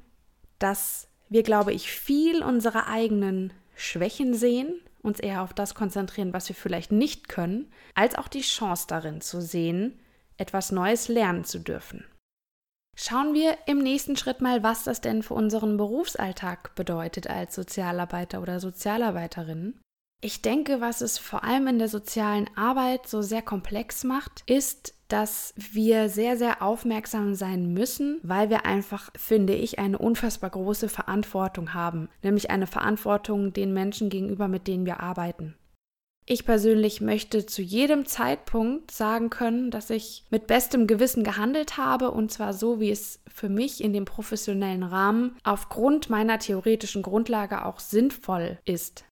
dass 0.59 1.09
wir, 1.29 1.43
glaube 1.43 1.73
ich, 1.73 1.91
viel 1.91 2.43
unserer 2.43 2.87
eigenen 2.87 3.53
Schwächen 3.75 4.35
sehen, 4.35 4.81
uns 5.03 5.21
eher 5.21 5.43
auf 5.43 5.55
das 5.55 5.75
konzentrieren, 5.75 6.33
was 6.33 6.49
wir 6.49 6.57
vielleicht 6.57 6.93
nicht 6.93 7.29
können, 7.29 7.73
als 7.95 8.17
auch 8.17 8.29
die 8.29 8.43
Chance 8.43 8.87
darin 8.89 9.21
zu 9.21 9.41
sehen, 9.41 9.99
etwas 10.37 10.73
Neues 10.73 11.09
lernen 11.09 11.45
zu 11.45 11.59
dürfen. 11.59 12.05
Schauen 12.99 13.35
wir 13.35 13.59
im 13.67 13.79
nächsten 13.79 14.17
Schritt 14.17 14.41
mal, 14.41 14.63
was 14.63 14.85
das 14.85 15.03
denn 15.03 15.23
für 15.23 15.35
unseren 15.35 15.77
Berufsalltag 15.77 16.75
bedeutet 16.75 17.29
als 17.29 17.55
Sozialarbeiter 17.55 18.41
oder 18.41 18.59
Sozialarbeiterin. 18.59 19.79
Ich 20.23 20.41
denke, 20.41 20.81
was 20.81 21.03
es 21.03 21.19
vor 21.19 21.45
allem 21.45 21.67
in 21.67 21.79
der 21.79 21.89
sozialen 21.89 22.49
Arbeit 22.57 23.07
so 23.07 23.21
sehr 23.21 23.43
komplex 23.43 24.03
macht, 24.03 24.43
ist, 24.47 24.95
dass 25.09 25.55
wir 25.57 26.09
sehr, 26.09 26.37
sehr 26.37 26.63
aufmerksam 26.63 27.35
sein 27.35 27.73
müssen, 27.73 28.19
weil 28.23 28.51
wir 28.51 28.65
einfach, 28.65 29.11
finde 29.17 29.55
ich, 29.55 29.79
eine 29.79 29.99
unfassbar 29.99 30.51
große 30.51 30.89
Verantwortung 30.89 31.75
haben, 31.75 32.09
nämlich 32.23 32.51
eine 32.51 32.67
Verantwortung 32.67 33.53
den 33.53 33.73
Menschen 33.73 34.09
gegenüber, 34.09 34.49
mit 34.49 34.67
denen 34.67 34.87
wir 34.87 35.01
arbeiten. 35.01 35.55
Ich 36.29 36.45
persönlich 36.45 37.01
möchte 37.01 37.47
zu 37.47 37.63
jedem 37.63 38.05
Zeitpunkt 38.05 38.91
sagen 38.91 39.31
können, 39.31 39.71
dass 39.71 39.91
ich 39.91 40.25
mit 40.31 40.49
bestem 40.49 40.89
Gewissen 40.89 41.23
gehandelt 41.23 41.77
habe 41.77 42.11
und 42.11 42.33
zwar 42.33 42.53
so, 42.53 42.81
wie 42.81 42.91
es 42.91 43.21
für 43.33 43.49
mich 43.49 43.85
in 43.85 43.93
dem 43.93 44.07
professionellen 44.07 44.83
Rahmen 44.83 45.37
aufgrund 45.45 46.11
meiner 46.11 46.41
theoretischen 46.41 47.03
Grundlage 47.03 47.65
auch 47.65 47.79
sinnvoll 47.79 48.59
ist. 48.65 49.05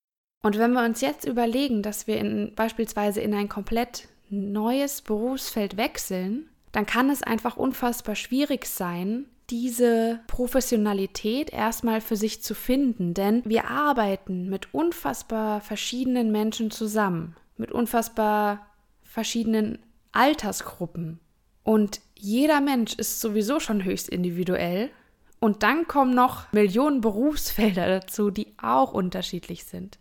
Und 0.45 0.59
wenn 0.59 0.73
wir 0.73 0.85
uns 0.85 1.01
jetzt 1.01 1.25
überlegen, 1.25 1.81
dass 1.81 2.07
wir 2.07 2.19
in, 2.19 2.53
beispielsweise 2.55 3.23
in 3.23 3.33
ein 3.33 3.49
komplett 3.49 4.09
neues 4.29 5.01
Berufsfeld 5.01 5.79
wechseln, 5.79 6.51
dann 6.71 6.85
kann 6.85 7.09
es 7.09 7.23
einfach 7.23 7.57
unfassbar 7.57 8.15
schwierig 8.15 8.67
sein, 8.67 9.25
diese 9.49 10.21
Professionalität 10.27 11.51
erstmal 11.51 12.03
für 12.03 12.17
sich 12.17 12.43
zu 12.43 12.55
finden, 12.55 13.15
denn 13.15 13.41
wir 13.47 13.71
arbeiten 13.71 14.51
mit 14.51 14.75
unfassbar 14.75 15.63
verschiedenen 15.63 16.31
Menschen 16.31 16.71
zusammen, 16.71 17.37
mit 17.57 17.73
unfassbar 17.73 18.67
verschiedenen 19.03 19.79
Altersgruppen. 20.13 21.21
Und 21.63 22.03
jeder 22.19 22.61
Mensch 22.61 22.93
ist 22.93 23.23
sowieso 23.23 23.61
schon 23.61 23.83
höchst 23.83 24.11
individuell. 24.11 24.91
Und 25.41 25.63
dann 25.63 25.89
kommen 25.89 26.15
noch 26.15 26.53
Millionen 26.53 27.01
Berufsfelder 27.01 27.87
dazu, 27.89 28.31
die 28.31 28.53
auch 28.59 28.93
unterschiedlich 28.93 29.65
sind. 29.65 29.99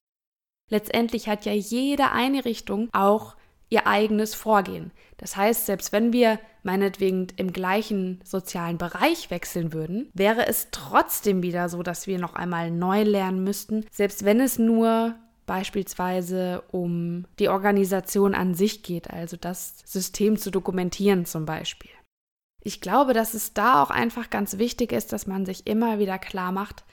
Letztendlich 0.74 1.30
hat 1.30 1.46
ja 1.46 1.53
jede 1.53 2.13
Einrichtung 2.13 2.89
auch 2.94 3.36
ihr 3.70 3.86
eigenes 3.86 4.34
Vorgehen. 4.34 4.89
Das 5.18 5.38
heißt, 5.38 5.68
selbst 5.68 5.92
wenn 5.92 6.12
wir 6.12 6.39
meinetwegen 6.63 7.27
im 7.36 7.53
gleichen 7.53 8.20
sozialen 8.24 8.80
Bereich 8.80 9.30
wechseln 9.30 9.72
würden, 9.72 10.10
wäre 10.15 10.48
es 10.48 10.70
trotzdem 10.72 11.44
wieder 11.44 11.70
so, 11.70 11.84
dass 11.84 12.08
wir 12.08 12.18
noch 12.18 12.34
einmal 12.34 12.72
neu 12.72 13.03
lernen 13.03 13.44
müssten, 13.44 13.86
selbst 13.92 14.25
wenn 14.25 14.39
es 14.39 14.58
nur 14.58 15.13
beispielsweise 15.46 16.63
um 16.72 17.25
die 17.38 17.50
Organisation 17.50 18.34
an 18.34 18.56
sich 18.56 18.82
geht, 18.82 19.12
also 19.12 19.38
das 19.38 19.75
System 19.86 20.38
zu 20.38 20.50
dokumentieren 20.50 21.27
zum 21.27 21.46
Beispiel. 21.46 21.92
Ich 22.63 22.82
glaube, 22.82 23.13
dass 23.13 23.36
es 23.36 23.53
da 23.53 23.84
auch 23.84 23.92
einfach 23.92 24.32
ganz 24.32 24.58
wichtig 24.58 24.92
ist, 24.92 25.13
dass 25.13 25.27
man 25.27 25.46
sich 25.46 25.68
immer 25.68 26.00
wieder 26.00 26.18
klar 26.18 26.51
macht, 26.51 26.84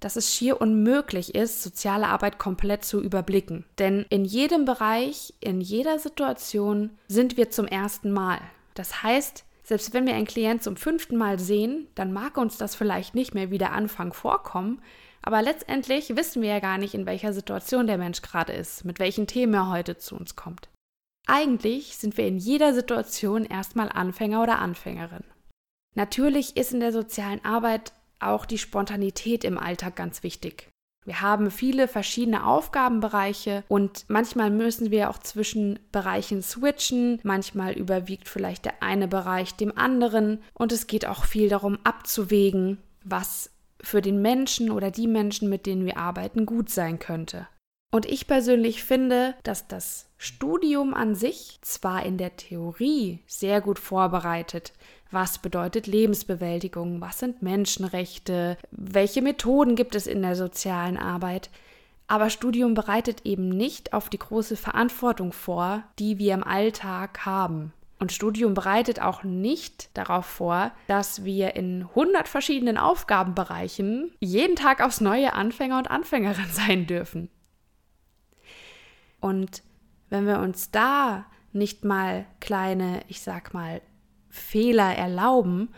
dass 0.00 0.16
es 0.16 0.34
schier 0.34 0.60
unmöglich 0.60 1.34
ist, 1.34 1.62
soziale 1.62 2.08
Arbeit 2.08 2.38
komplett 2.38 2.84
zu 2.84 3.00
überblicken. 3.00 3.64
Denn 3.78 4.06
in 4.08 4.24
jedem 4.24 4.64
Bereich, 4.64 5.34
in 5.40 5.60
jeder 5.60 5.98
Situation 5.98 6.98
sind 7.06 7.36
wir 7.36 7.50
zum 7.50 7.66
ersten 7.66 8.10
Mal. 8.10 8.40
Das 8.74 9.02
heißt, 9.02 9.44
selbst 9.62 9.94
wenn 9.94 10.06
wir 10.06 10.14
einen 10.14 10.26
Klient 10.26 10.62
zum 10.62 10.76
fünften 10.76 11.16
Mal 11.16 11.38
sehen, 11.38 11.86
dann 11.94 12.12
mag 12.12 12.36
uns 12.38 12.56
das 12.56 12.74
vielleicht 12.74 13.14
nicht 13.14 13.34
mehr 13.34 13.50
wie 13.50 13.58
der 13.58 13.72
Anfang 13.72 14.12
vorkommen, 14.12 14.82
aber 15.22 15.42
letztendlich 15.42 16.16
wissen 16.16 16.42
wir 16.42 16.48
ja 16.48 16.60
gar 16.60 16.78
nicht, 16.78 16.94
in 16.94 17.06
welcher 17.06 17.32
Situation 17.32 17.86
der 17.86 17.98
Mensch 17.98 18.22
gerade 18.22 18.52
ist, 18.52 18.84
mit 18.84 18.98
welchen 18.98 19.26
Themen 19.26 19.54
er 19.54 19.70
heute 19.70 19.98
zu 19.98 20.16
uns 20.16 20.34
kommt. 20.34 20.68
Eigentlich 21.26 21.98
sind 21.98 22.16
wir 22.16 22.26
in 22.26 22.38
jeder 22.38 22.72
Situation 22.74 23.44
erstmal 23.44 23.90
Anfänger 23.90 24.42
oder 24.42 24.58
Anfängerin. 24.58 25.24
Natürlich 25.94 26.56
ist 26.56 26.72
in 26.72 26.80
der 26.80 26.92
sozialen 26.92 27.44
Arbeit 27.44 27.92
auch 28.20 28.46
die 28.46 28.58
Spontanität 28.58 29.44
im 29.44 29.58
Alltag 29.58 29.96
ganz 29.96 30.22
wichtig. 30.22 30.68
Wir 31.06 31.22
haben 31.22 31.50
viele 31.50 31.88
verschiedene 31.88 32.46
Aufgabenbereiche 32.46 33.64
und 33.68 34.04
manchmal 34.08 34.50
müssen 34.50 34.90
wir 34.90 35.08
auch 35.08 35.18
zwischen 35.18 35.78
Bereichen 35.92 36.42
switchen, 36.42 37.20
manchmal 37.22 37.72
überwiegt 37.72 38.28
vielleicht 38.28 38.66
der 38.66 38.82
eine 38.82 39.08
Bereich 39.08 39.54
dem 39.54 39.76
anderen 39.76 40.42
und 40.52 40.72
es 40.72 40.86
geht 40.86 41.06
auch 41.06 41.24
viel 41.24 41.48
darum 41.48 41.78
abzuwägen, 41.84 42.78
was 43.02 43.50
für 43.80 44.02
den 44.02 44.20
Menschen 44.20 44.70
oder 44.70 44.90
die 44.90 45.06
Menschen, 45.06 45.48
mit 45.48 45.64
denen 45.64 45.86
wir 45.86 45.96
arbeiten, 45.96 46.44
gut 46.44 46.68
sein 46.68 46.98
könnte. 46.98 47.48
Und 47.92 48.06
ich 48.06 48.26
persönlich 48.26 48.84
finde, 48.84 49.34
dass 49.42 49.66
das 49.66 50.10
Studium 50.16 50.94
an 50.94 51.14
sich 51.14 51.58
zwar 51.62 52.04
in 52.04 52.18
der 52.18 52.36
Theorie 52.36 53.20
sehr 53.26 53.60
gut 53.60 53.78
vorbereitet, 53.78 54.72
was 55.10 55.38
bedeutet 55.38 55.86
Lebensbewältigung, 55.86 57.00
was 57.00 57.18
sind 57.18 57.42
Menschenrechte, 57.42 58.56
welche 58.70 59.22
Methoden 59.22 59.76
gibt 59.76 59.94
es 59.94 60.06
in 60.06 60.22
der 60.22 60.36
sozialen 60.36 60.96
Arbeit, 60.96 61.50
aber 62.06 62.28
Studium 62.28 62.74
bereitet 62.74 63.24
eben 63.24 63.48
nicht 63.48 63.92
auf 63.92 64.08
die 64.08 64.18
große 64.18 64.56
Verantwortung 64.56 65.32
vor, 65.32 65.84
die 66.00 66.18
wir 66.18 66.34
im 66.34 66.42
Alltag 66.42 67.24
haben. 67.24 67.72
Und 68.00 68.12
Studium 68.12 68.54
bereitet 68.54 69.00
auch 69.00 69.22
nicht 69.22 69.96
darauf 69.96 70.24
vor, 70.24 70.72
dass 70.88 71.24
wir 71.24 71.54
in 71.54 71.82
100 71.82 72.26
verschiedenen 72.26 72.78
Aufgabenbereichen 72.78 74.10
jeden 74.20 74.56
Tag 74.56 74.82
aufs 74.82 75.00
neue 75.00 75.34
Anfänger 75.34 75.78
und 75.78 75.90
Anfängerin 75.90 76.48
sein 76.50 76.86
dürfen. 76.86 77.28
Und 79.20 79.62
wenn 80.08 80.26
wir 80.26 80.40
uns 80.40 80.70
da 80.70 81.26
nicht 81.52 81.84
mal 81.84 82.26
kleine, 82.40 83.02
ich 83.06 83.20
sag 83.20 83.54
mal, 83.54 83.82
Fehler 84.30 84.96
erlauben 84.96 85.68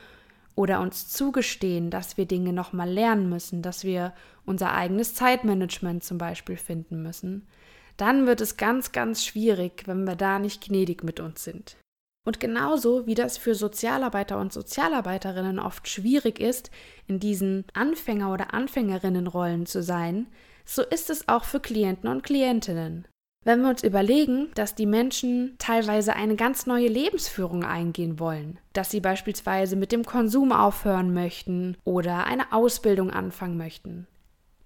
oder 0.55 0.81
uns 0.81 1.09
zugestehen, 1.09 1.91
dass 1.91 2.17
wir 2.17 2.27
Dinge 2.27 2.53
nochmal 2.53 2.89
lernen 2.89 3.29
müssen, 3.29 3.63
dass 3.63 3.85
wir 3.85 4.13
unser 4.45 4.73
eigenes 4.73 5.15
Zeitmanagement 5.15 6.05
zum 6.05 6.19
Beispiel 6.19 6.57
finden 6.57 7.03
müssen, 7.03 7.49
dann 7.97 8.27
wird 8.27 8.41
es 8.41 8.57
ganz, 8.57 8.93
ganz 8.93 9.25
schwierig, 9.25 9.85
wenn 9.87 10.05
wir 10.05 10.17
da 10.17 10.39
nicht 10.39 10.65
gnädig 10.65 11.03
mit 11.05 11.21
uns 11.21 11.45
sind. 11.45 11.77
Und 12.25 12.39
genauso 12.39 13.07
wie 13.07 13.15
das 13.15 13.37
für 13.37 13.55
Sozialarbeiter 13.55 14.39
und 14.39 14.53
Sozialarbeiterinnen 14.53 15.59
oft 15.59 15.89
schwierig 15.89 16.39
ist, 16.39 16.71
in 17.07 17.19
diesen 17.19 17.65
Anfänger- 17.75 18.33
oder 18.33 18.55
Anfängerinnenrollen 18.55 19.67
zu 19.67 19.83
sein, 19.83 20.29
so 20.65 20.83
ist 20.83 21.11
es 21.11 21.27
auch 21.29 21.45
für 21.45 21.59
Klienten 21.59 22.09
und 22.09 22.23
Klientinnen. 22.23 23.09
Wenn 23.45 23.63
wir 23.63 23.71
uns 23.71 23.83
überlegen, 23.83 24.51
dass 24.55 24.77
die 24.77 24.87
Menschen 24.87 25.57
teilweise 25.59 26.15
eine 26.15 26.37
ganz 26.37 26.67
neue 26.67 26.87
Lebensführung 26.87 27.65
eingehen 27.65 28.21
wollen, 28.21 28.59
dass 28.73 28.91
sie 28.91 29.01
beispielsweise 29.01 29.75
mit 29.75 29.91
dem 29.91 30.05
Konsum 30.05 30.53
aufhören 30.53 31.13
möchten 31.13 31.77
oder 31.85 32.25
eine 32.25 32.53
Ausbildung 32.53 33.11
anfangen 33.11 33.57
möchten, 33.57 34.07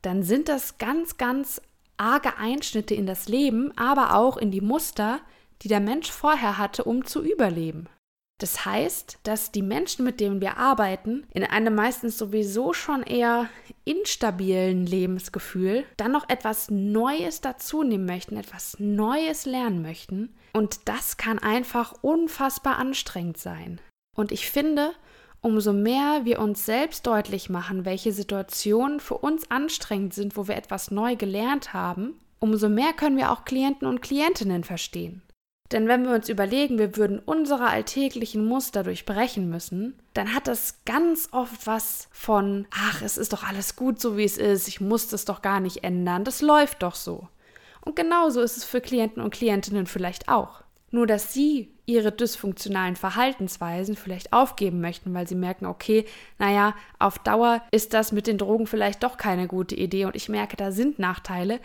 dann 0.03 0.23
sind 0.23 0.51
das 0.51 0.77
ganz, 0.77 1.17
ganz 1.17 1.63
arge 1.97 2.37
Einschnitte 2.37 2.95
in 2.95 3.07
das 3.07 3.29
Leben, 3.29 3.73
aber 3.77 4.15
auch 4.15 4.37
in 4.37 4.51
die 4.51 4.61
Muster, 4.61 5.21
die 5.63 5.69
der 5.69 5.81
Mensch 5.81 6.11
vorher 6.11 6.59
hatte, 6.59 6.85
um 6.85 7.07
zu 7.07 7.25
überleben. 7.25 7.89
Das 8.39 8.67
heißt, 8.67 9.19
dass 9.23 9.51
die 9.51 9.63
Menschen, 9.63 10.05
mit 10.05 10.21
denen 10.21 10.43
wir 10.43 10.59
arbeiten, 10.59 11.27
in 11.33 11.43
einem 11.43 11.75
meistens 11.75 12.19
sowieso 12.19 12.75
schon 12.75 13.03
eher 13.03 13.49
instabilen 13.85 14.85
Lebensgefühl 14.85 15.85
dann 15.97 16.13
noch 16.13 16.29
etwas 16.29 16.71
Neues 16.71 17.41
dazunehmen 17.41 18.05
möchten, 18.07 18.37
etwas 18.37 18.77
Neues 18.79 19.47
lernen 19.47 19.81
möchten. 19.81 20.35
Und 20.53 20.81
das 20.87 21.17
kann 21.17 21.39
einfach 21.39 21.95
unfassbar 22.03 22.77
anstrengend 22.77 23.39
sein. 23.39 23.81
Und 24.15 24.33
ich 24.33 24.51
finde, 24.51 24.93
umso 25.41 25.73
mehr 25.73 26.25
wir 26.25 26.39
uns 26.41 26.67
selbst 26.67 27.07
deutlich 27.07 27.49
machen, 27.49 27.85
welche 27.87 28.13
Situationen 28.13 29.01
für 29.01 29.17
uns 29.17 29.51
anstrengend 29.51 30.13
sind, 30.13 30.37
wo 30.37 30.47
wir 30.47 30.57
etwas 30.57 30.91
neu 30.91 31.17
gelernt 31.17 31.73
haben, 31.73 32.21
umso 32.39 32.69
mehr 32.69 32.93
können 32.93 33.17
wir 33.17 33.31
auch 33.31 33.45
Klienten 33.45 33.87
und 33.89 34.03
Klientinnen 34.03 34.65
verstehen. 34.65 35.23
Denn 35.73 35.89
wenn 35.89 36.05
wir 36.05 36.15
uns 36.15 36.29
überlegen, 36.29 36.79
wir 36.79 36.97
würden 36.97 37.19
unsere 37.19 37.67
alltäglichen 37.67 38.45
Muster 38.45 38.85
durchbrechen 38.85 39.49
müssen, 39.49 39.99
dann 40.15 40.35
hat 40.35 40.47
das 40.47 40.85
ganz 40.85 41.29
oft 41.33 41.67
was 41.67 42.09
von, 42.13 42.67
ach, 42.71 43.03
es 43.03 43.19
ist 43.19 43.33
doch 43.33 43.43
alles 43.43 43.77
gut 43.77 44.01
so, 44.01 44.17
wie 44.17 44.25
es 44.25 44.39
ist, 44.39 44.69
ich 44.69 44.81
muss 44.81 45.09
das 45.09 45.25
doch 45.25 45.43
gar 45.43 45.61
nicht 45.61 45.83
ändern, 45.83 46.25
das 46.25 46.41
läuft 46.41 46.83
doch 46.83 46.95
so. 46.95 47.29
Und 47.81 47.97
genauso 47.97 48.41
ist 48.41 48.57
es 48.57 48.65
für 48.65 48.81
Klienten 48.81 49.23
und 49.23 49.33
Klientinnen 49.35 49.87
vielleicht 49.87 50.29
auch. 50.29 50.63
Nur 50.91 51.07
dass 51.07 51.33
sie 51.33 51.71
ihre 51.85 52.13
dysfunktionalen 52.13 52.97
Verhaltensweisen 52.97 53.97
vielleicht 53.97 54.33
aufgeben 54.33 54.81
möchten, 54.81 55.15
weil 55.15 55.27
sie 55.27 55.35
merken, 55.35 55.67
okay, 55.67 56.05
naja, 56.39 56.75
auf 56.99 57.19
Dauer 57.19 57.63
ist 57.71 57.95
das 57.95 58.13
mit 58.13 58.27
den 58.27 58.39
Drogen 58.39 58.67
vielleicht 58.67 59.03
doch 59.03 59.17
keine 59.17 59.47
gute 59.47 59.77
Idee 59.77 60.05
und 60.05 60.17
ich 60.17 60.29
merke, 60.29 60.57
da 60.57 60.73
sind 60.73 60.99
Nachteile, 60.99 61.61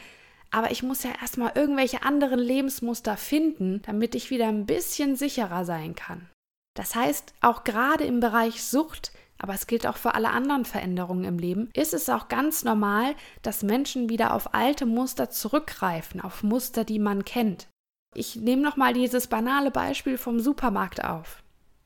aber 0.52 0.72
ich 0.72 0.84
muss 0.84 1.04
ja 1.04 1.12
erstmal 1.20 1.54
irgendwelche 1.56 2.04
anderen 2.04 2.40
Lebensmuster 2.40 3.18
finden, 3.18 3.82
damit 3.86 4.16
ich 4.16 4.30
wieder 4.30 4.48
ein 4.48 4.66
bisschen 4.66 5.16
sicherer 5.16 5.66
sein 5.66 5.96
kann. 5.96 6.30
Das 6.76 6.96
heißt, 6.96 7.34
auch 7.42 7.64
gerade 7.64 8.04
im 8.04 8.20
Bereich 8.20 8.64
Sucht 8.64 9.12
aber 9.42 9.56
es 9.56 9.66
gilt 9.66 9.88
auch 9.88 9.98
für 9.98 10.14
alle 10.14 10.30
anderen 10.30 10.66
Veränderungen 10.66 11.24
im 11.24 11.40
Leben, 11.40 11.70
ist 11.74 11.96
es 11.96 12.10
auch 12.10 12.28
ganz 12.28 12.64
normal, 12.64 13.16
dass 13.42 13.64
Menschen 13.64 14.08
wieder 14.08 14.36
auf 14.36 14.54
alte 14.54 14.86
Muster 14.86 15.32
zurückgreifen, 15.32 16.22
auf 16.22 16.44
Muster, 16.44 16.84
die 16.84 17.00
man 17.00 17.26
kennt. 17.26 17.68
Ich 18.14 18.36
nehme 18.36 18.62
nochmal 18.62 18.94
dieses 18.94 19.28
banale 19.28 19.72
Beispiel 19.72 20.20
vom 20.20 20.40
Supermarkt 20.40 21.04
auf. 21.04 21.42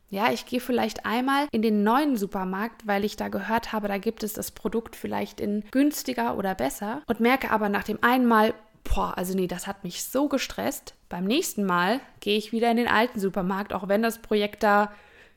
Ja, 0.10 0.32
ich 0.32 0.46
gehe 0.46 0.60
vielleicht 0.60 1.06
einmal 1.06 1.48
in 1.52 1.62
den 1.62 1.84
neuen 1.84 2.16
Supermarkt, 2.16 2.86
weil 2.88 3.04
ich 3.04 3.16
da 3.16 3.28
gehört 3.28 3.74
habe, 3.74 3.88
da 3.88 3.98
gibt 3.98 4.24
es 4.24 4.34
das 4.34 4.52
Produkt 4.52 4.96
vielleicht 4.96 5.40
in 5.40 5.64
günstiger 5.72 6.38
oder 6.38 6.56
besser 6.56 7.02
und 7.08 7.20
merke 7.20 7.52
aber 7.52 7.70
nach 7.70 7.84
dem 7.84 7.98
einen 8.02 8.26
Mal, 8.26 8.54
boah, 8.84 9.18
also 9.18 9.36
nee, 9.36 9.48
das 9.48 9.68
hat 9.68 9.84
mich 9.84 10.04
so 10.04 10.30
gestresst. 10.30 10.94
Beim 11.10 11.26
nächsten 11.26 11.66
Mal 11.66 12.00
gehe 12.20 12.38
ich 12.38 12.52
wieder 12.52 12.70
in 12.72 12.78
den 12.78 12.88
alten 12.88 13.20
Supermarkt, 13.20 13.74
auch 13.74 13.88
wenn 13.88 14.04
das 14.04 14.22
Projekt 14.22 14.64
da 14.64 14.92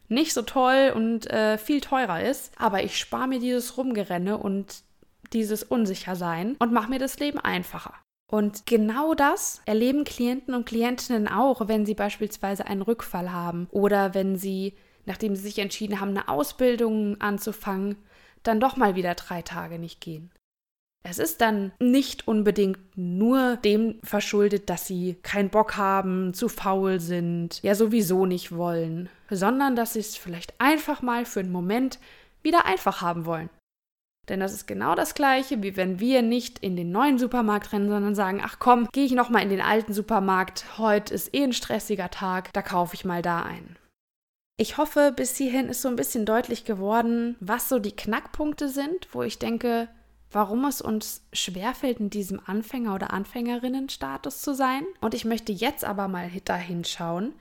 nicht 0.09 0.33
so 0.33 0.43
toll 0.43 0.93
und 0.95 1.29
äh, 1.31 1.59
viel 1.59 1.81
teurer 1.81 2.23
ist. 2.23 2.53
Aber 2.59 2.83
ich 2.83 2.99
spare 2.99 3.29
mir 3.29 3.41
dieses 3.41 3.77
Rumgerenne 3.77 4.39
und 4.39 4.83
dieses 5.33 5.63
Unsichersein 5.63 6.57
und 6.59 6.73
mache 6.73 6.91
mir 6.91 6.99
das 6.99 7.19
Leben 7.19 7.39
einfacher. 7.39 7.95
Und 8.31 8.67
genau 8.67 9.15
das 9.15 9.63
erleben 9.65 10.05
Klienten 10.05 10.55
und 10.55 10.67
Klientinnen 10.67 11.29
auch, 11.29 11.67
wenn 11.67 11.87
sie 11.87 11.95
beispielsweise 11.95 12.67
einen 12.67 12.83
Rückfall 12.83 13.33
haben 13.33 13.69
oder 13.71 14.13
wenn 14.15 14.37
sie, 14.37 14.75
nachdem 15.07 15.35
sie 15.35 15.43
sich 15.43 15.59
entschieden 15.59 16.01
haben, 16.01 16.11
eine 16.11 16.29
Ausbildung 16.29 17.19
anzufangen, 17.21 17.97
dann 18.43 18.61
doch 18.61 18.77
mal 18.77 18.95
wieder 18.97 19.15
drei 19.15 19.41
Tage 19.41 19.79
nicht 19.79 20.01
gehen. 20.01 20.31
Es 21.05 21.19
ist 21.19 21.41
dann 21.41 21.73
nicht 21.79 22.29
unbedingt 22.29 22.79
nur 22.97 23.57
dem 23.57 23.99
verschuldet, 24.03 24.69
dass 24.69 24.87
sie 24.87 25.17
keinen 25.23 25.49
Bock 25.49 25.77
haben, 25.77 26.35
zu 26.35 26.49
faul 26.49 27.01
sind, 27.01 27.63
ja 27.63 27.75
sowieso 27.75 28.27
nicht 28.27 28.53
wollen, 28.53 29.09
sondern 29.31 29.75
dass 29.75 29.95
sie 29.95 30.01
es 30.01 30.17
vielleicht 30.17 30.61
einfach 30.61 31.01
mal 31.01 31.25
für 31.25 31.41
einen 31.41 31.53
Moment 31.53 31.99
wieder 32.43 32.67
einfach 32.67 33.01
haben 33.01 33.25
wollen. 33.25 33.49
Denn 34.29 34.41
das 34.41 34.53
ist 34.53 34.67
genau 34.67 34.95
das 34.95 35.15
gleiche, 35.15 35.63
wie 35.63 35.77
wenn 35.77 36.01
wir 36.01 36.23
nicht 36.23 36.59
in 36.59 36.77
den 36.77 36.91
neuen 36.91 37.19
Supermarkt 37.19 37.73
rennen, 37.73 37.89
sondern 37.89 38.15
sagen, 38.15 38.41
ach 38.45 38.59
komm, 38.59 38.89
gehe 38.93 39.07
ich 39.07 39.13
noch 39.13 39.31
mal 39.31 39.43
in 39.43 39.49
den 39.49 39.61
alten 39.61 39.93
Supermarkt, 39.93 40.79
heute 40.79 41.15
ist 41.15 41.35
eh 41.35 41.45
ein 41.45 41.53
stressiger 41.53 42.11
Tag, 42.11 42.53
da 42.53 42.63
kaufe 42.63 42.95
ich 42.95 43.05
mal 43.05 43.23
da 43.23 43.43
ein. 43.43 43.77
Ich 44.61 44.77
hoffe, 44.77 45.13
bis 45.15 45.37
hierhin 45.37 45.69
ist 45.69 45.83
so 45.83 45.89
ein 45.89 45.97
bisschen 45.97 46.27
deutlich 46.27 46.65
geworden, 46.65 47.37
was 47.39 47.69
so 47.69 47.79
die 47.79 47.95
Knackpunkte 47.95 48.69
sind, 48.69 49.09
wo 49.13 49.23
ich 49.23 49.39
denke, 49.39 49.89
warum 50.31 50.65
es 50.65 50.81
uns 50.81 51.23
schwerfällt, 51.33 52.01
in 52.01 52.11
diesem 52.11 52.41
Anfänger- 52.41 52.95
oder 52.95 53.13
Anfängerinnenstatus 53.13 54.43
zu 54.43 54.55
sein. 54.55 54.83
Und 55.01 55.15
ich 55.15 55.25
möchte 55.25 55.53
jetzt 55.53 55.85
aber 55.85 56.09
mal 56.09 56.29
dahin 56.45 56.85
schauen, 56.85 57.35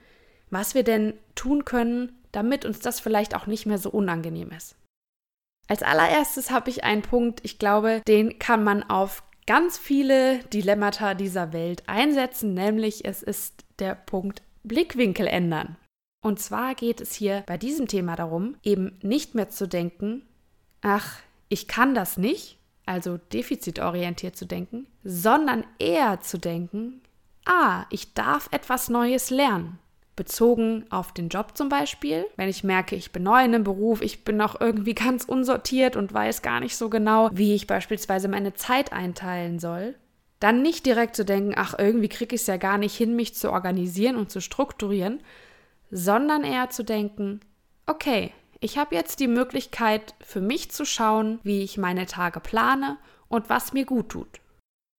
was 0.50 0.74
wir 0.74 0.84
denn 0.84 1.14
tun 1.34 1.64
können, 1.64 2.12
damit 2.32 2.64
uns 2.64 2.78
das 2.78 3.00
vielleicht 3.00 3.34
auch 3.34 3.46
nicht 3.46 3.66
mehr 3.66 3.78
so 3.78 3.90
unangenehm 3.90 4.50
ist. 4.52 4.77
Als 5.68 5.82
allererstes 5.82 6.50
habe 6.50 6.70
ich 6.70 6.82
einen 6.82 7.02
Punkt, 7.02 7.40
ich 7.44 7.58
glaube, 7.58 8.00
den 8.08 8.38
kann 8.38 8.64
man 8.64 8.82
auf 8.82 9.22
ganz 9.46 9.76
viele 9.78 10.38
Dilemmata 10.44 11.14
dieser 11.14 11.52
Welt 11.52 11.82
einsetzen, 11.86 12.54
nämlich 12.54 13.04
es 13.04 13.22
ist 13.22 13.64
der 13.78 13.94
Punkt 13.94 14.42
Blickwinkel 14.64 15.26
ändern. 15.26 15.76
Und 16.24 16.40
zwar 16.40 16.74
geht 16.74 17.00
es 17.00 17.14
hier 17.14 17.44
bei 17.46 17.58
diesem 17.58 17.86
Thema 17.86 18.16
darum, 18.16 18.56
eben 18.62 18.98
nicht 19.02 19.34
mehr 19.34 19.50
zu 19.50 19.68
denken, 19.68 20.26
ach, 20.80 21.20
ich 21.48 21.68
kann 21.68 21.94
das 21.94 22.16
nicht, 22.16 22.58
also 22.86 23.18
defizitorientiert 23.18 24.36
zu 24.36 24.46
denken, 24.46 24.86
sondern 25.04 25.64
eher 25.78 26.20
zu 26.20 26.38
denken, 26.38 27.02
ah, 27.44 27.84
ich 27.90 28.14
darf 28.14 28.48
etwas 28.52 28.88
Neues 28.88 29.30
lernen 29.30 29.78
bezogen 30.18 30.84
auf 30.90 31.12
den 31.12 31.28
Job 31.28 31.56
zum 31.56 31.68
Beispiel. 31.68 32.26
Wenn 32.36 32.48
ich 32.48 32.64
merke, 32.64 32.96
ich 32.96 33.12
bin 33.12 33.22
neu 33.22 33.38
in 33.38 33.54
einem 33.54 33.64
Beruf, 33.64 34.02
ich 34.02 34.24
bin 34.24 34.36
noch 34.36 34.60
irgendwie 34.60 34.94
ganz 35.06 35.24
unsortiert 35.24 35.96
und 35.96 36.12
weiß 36.12 36.42
gar 36.42 36.60
nicht 36.60 36.76
so 36.76 36.90
genau, 36.90 37.30
wie 37.32 37.54
ich 37.54 37.66
beispielsweise 37.66 38.28
meine 38.28 38.52
Zeit 38.52 38.92
einteilen 38.92 39.60
soll, 39.60 39.94
dann 40.40 40.60
nicht 40.60 40.84
direkt 40.84 41.16
zu 41.16 41.24
denken, 41.24 41.54
ach, 41.56 41.74
irgendwie 41.78 42.08
kriege 42.08 42.34
ich 42.34 42.42
es 42.42 42.46
ja 42.48 42.56
gar 42.56 42.78
nicht 42.78 42.96
hin, 42.96 43.16
mich 43.16 43.34
zu 43.34 43.50
organisieren 43.50 44.16
und 44.16 44.30
zu 44.30 44.40
strukturieren, 44.40 45.20
sondern 45.90 46.44
eher 46.44 46.68
zu 46.68 46.84
denken, 46.84 47.40
okay, 47.86 48.32
ich 48.60 48.76
habe 48.76 48.96
jetzt 48.96 49.20
die 49.20 49.28
Möglichkeit 49.28 50.14
für 50.20 50.40
mich 50.40 50.72
zu 50.72 50.84
schauen, 50.84 51.38
wie 51.44 51.62
ich 51.62 51.78
meine 51.78 52.06
Tage 52.06 52.40
plane 52.40 52.98
und 53.28 53.48
was 53.48 53.72
mir 53.72 53.84
gut 53.84 54.08
tut. 54.10 54.40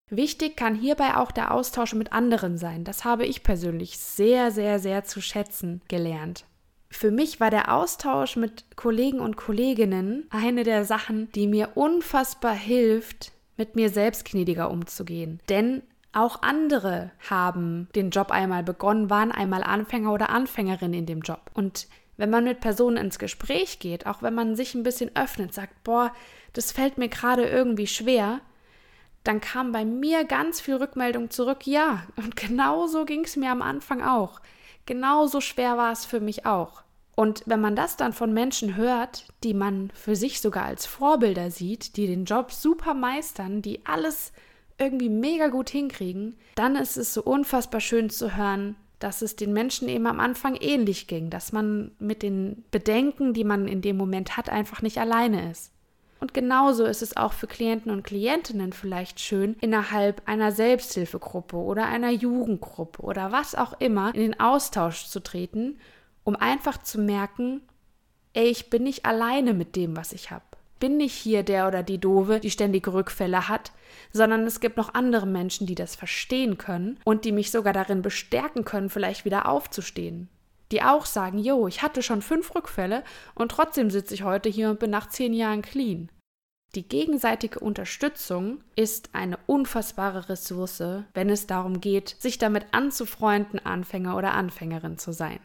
Wichtig 0.10 0.58
kann 0.58 0.76
hierbei 0.76 1.16
auch 1.16 1.32
der 1.32 1.54
Austausch 1.54 1.94
mit 1.94 2.14
anderen 2.14 2.58
sein. 2.58 2.84
Das 2.84 3.06
habe 3.06 3.26
ich 3.26 3.44
persönlich 3.44 3.98
sehr, 4.00 4.52
sehr, 4.52 4.80
sehr 4.80 5.04
zu 5.04 5.22
schätzen 5.22 5.82
gelernt. 5.88 6.46
Für 6.90 7.12
mich 7.12 7.40
war 7.40 7.52
der 7.52 7.74
Austausch 7.74 8.36
mit 8.36 8.76
Kollegen 8.76 9.20
und 9.20 9.38
Kolleginnen 9.38 10.26
eine 10.32 10.64
der 10.64 10.86
Sachen, 10.86 11.32
die 11.34 11.48
mir 11.48 11.72
unfassbar 11.76 12.56
hilft, 12.56 13.32
mit 13.58 13.76
mir 13.76 13.90
selbst 13.90 14.26
gnädiger 14.26 14.72
umzugehen. 14.72 15.40
Denn 15.50 15.84
auch 16.12 16.42
andere 16.42 17.12
haben 17.30 17.88
den 17.94 18.10
Job 18.10 18.32
einmal 18.32 18.64
begonnen, 18.64 19.12
waren 19.12 19.32
einmal 19.32 19.64
Anfänger 19.64 20.12
oder 20.12 20.32
Anfängerin 20.32 20.94
in 20.94 21.06
dem 21.06 21.22
Job. 21.22 21.52
Und 21.54 21.88
wenn 22.18 22.32
man 22.32 22.44
mit 22.44 22.60
Personen 22.60 22.98
ins 22.98 23.20
Gespräch 23.20 23.80
geht, 23.80 24.08
auch 24.08 24.24
wenn 24.24 24.34
man 24.34 24.56
sich 24.56 24.74
ein 24.74 24.84
bisschen 24.84 25.16
öffnet, 25.16 25.54
sagt, 25.54 25.84
boah, 25.84 26.12
das 26.54 26.72
fällt 26.72 26.98
mir 26.98 27.10
gerade 27.10 27.48
irgendwie 27.48 27.88
schwer, 27.88 28.42
dann 29.24 29.42
kam 29.42 29.72
bei 29.72 29.86
mir 29.86 30.24
ganz 30.24 30.62
viel 30.62 30.76
Rückmeldung 30.76 31.30
zurück, 31.30 31.68
ja, 31.68 32.04
und 32.16 32.36
genauso 32.36 33.06
ging 33.06 33.26
es 33.26 33.36
mir 33.36 33.52
am 33.52 33.62
Anfang 33.62 34.02
auch. 34.02 34.40
Genauso 34.86 35.42
schwer 35.42 35.78
war 35.78 35.92
es 35.92 36.06
für 36.06 36.20
mich 36.20 36.46
auch. 36.46 36.84
Und 37.16 37.44
wenn 37.46 37.60
man 37.60 37.76
das 37.76 37.98
dann 37.98 38.14
von 38.14 38.34
Menschen 38.34 38.78
hört, 38.78 39.28
die 39.44 39.54
man 39.54 39.92
für 39.94 40.16
sich 40.16 40.40
sogar 40.40 40.64
als 40.64 40.86
Vorbilder 40.86 41.52
sieht, 41.52 41.98
die 41.98 42.08
den 42.08 42.24
Job 42.24 42.52
super 42.52 42.94
meistern, 42.94 43.62
die 43.62 43.86
alles 43.86 44.32
irgendwie 44.78 45.10
mega 45.10 45.50
gut 45.50 45.70
hinkriegen, 45.70 46.38
dann 46.56 46.78
ist 46.78 46.96
es 46.96 47.14
so 47.14 47.22
unfassbar 47.22 47.82
schön 47.82 48.10
zu 48.10 48.38
hören, 48.38 48.78
dass 49.00 49.22
es 49.22 49.36
den 49.36 49.54
Menschen 49.54 49.90
eben 49.90 50.08
am 50.08 50.20
Anfang 50.20 50.56
ähnlich 50.56 51.08
ging, 51.08 51.30
dass 51.30 51.52
man 51.52 51.92
mit 52.00 52.24
den 52.24 52.64
Bedenken, 52.72 53.34
die 53.34 53.44
man 53.44 53.68
in 53.68 53.82
dem 53.82 53.98
Moment 53.98 54.38
hat, 54.38 54.50
einfach 54.50 54.82
nicht 54.82 54.98
alleine 54.98 55.52
ist. 55.52 55.72
Und 56.20 56.34
genauso 56.34 56.86
ist 56.86 57.02
es 57.02 57.16
auch 57.16 57.34
für 57.34 57.48
Klienten 57.48 57.92
und 57.92 58.04
Klientinnen 58.04 58.74
vielleicht 58.74 59.20
schön, 59.20 59.56
innerhalb 59.62 60.22
einer 60.28 60.52
Selbsthilfegruppe 60.52 61.56
oder 61.56 61.86
einer 61.86 62.12
Jugendgruppe 62.12 63.02
oder 63.02 63.32
was 63.32 63.56
auch 63.56 63.80
immer 63.80 64.14
in 64.14 64.22
den 64.22 64.40
Austausch 64.40 65.06
zu 65.06 65.22
treten, 65.22 65.80
um 66.26 66.36
einfach 66.36 66.82
zu 66.84 67.00
merken, 67.00 67.62
ey, 68.34 68.48
ich 68.48 68.70
bin 68.70 68.84
nicht 68.84 69.06
alleine 69.06 69.54
mit 69.54 69.76
dem, 69.76 69.96
was 69.96 70.12
ich 70.12 70.30
habe. 70.30 70.44
Bin 70.80 70.98
nicht 70.98 71.16
hier 71.16 71.44
der 71.44 71.68
oder 71.68 71.84
die 71.84 72.00
Dove, 72.00 72.40
die 72.40 72.52
ständige 72.52 72.94
Rückfälle 72.94 73.50
hat, 73.50 73.72
sondern 74.14 74.44
es 74.44 74.60
gibt 74.60 74.78
noch 74.78 74.94
andere 74.94 75.26
Menschen, 75.26 75.68
die 75.68 75.76
das 75.76 75.96
verstehen 75.96 76.58
können 76.58 77.00
und 77.06 77.26
die 77.26 77.32
mich 77.32 77.52
sogar 77.52 77.74
darin 77.74 78.02
bestärken 78.02 78.66
können, 78.66 78.90
vielleicht 78.90 79.26
wieder 79.26 79.48
aufzustehen 79.48 80.30
die 80.72 80.84
auch 80.84 81.06
sagen, 81.06 81.40
jo, 81.40 81.68
ich 81.68 81.82
hatte 81.82 82.04
schon 82.04 82.22
fünf 82.22 82.54
Rückfälle 82.56 83.04
und 83.36 83.52
trotzdem 83.52 83.90
sitze 83.90 84.14
ich 84.14 84.24
heute 84.24 84.50
hier 84.50 84.70
und 84.70 84.80
bin 84.80 84.92
nach 84.92 85.10
zehn 85.10 85.34
Jahren 85.34 85.62
clean. 85.62 86.10
Die 86.76 86.88
gegenseitige 86.88 87.60
Unterstützung 87.60 88.64
ist 88.76 89.10
eine 89.14 89.40
unfassbare 89.48 90.30
Ressource, 90.30 91.04
wenn 91.14 91.30
es 91.30 91.48
darum 91.48 91.82
geht, 91.82 92.16
sich 92.20 92.38
damit 92.38 92.68
anzufreunden, 92.74 93.60
Anfänger 93.66 94.16
oder 94.16 94.34
Anfängerin 94.34 95.00
zu 95.00 95.12
sein. 95.12 95.40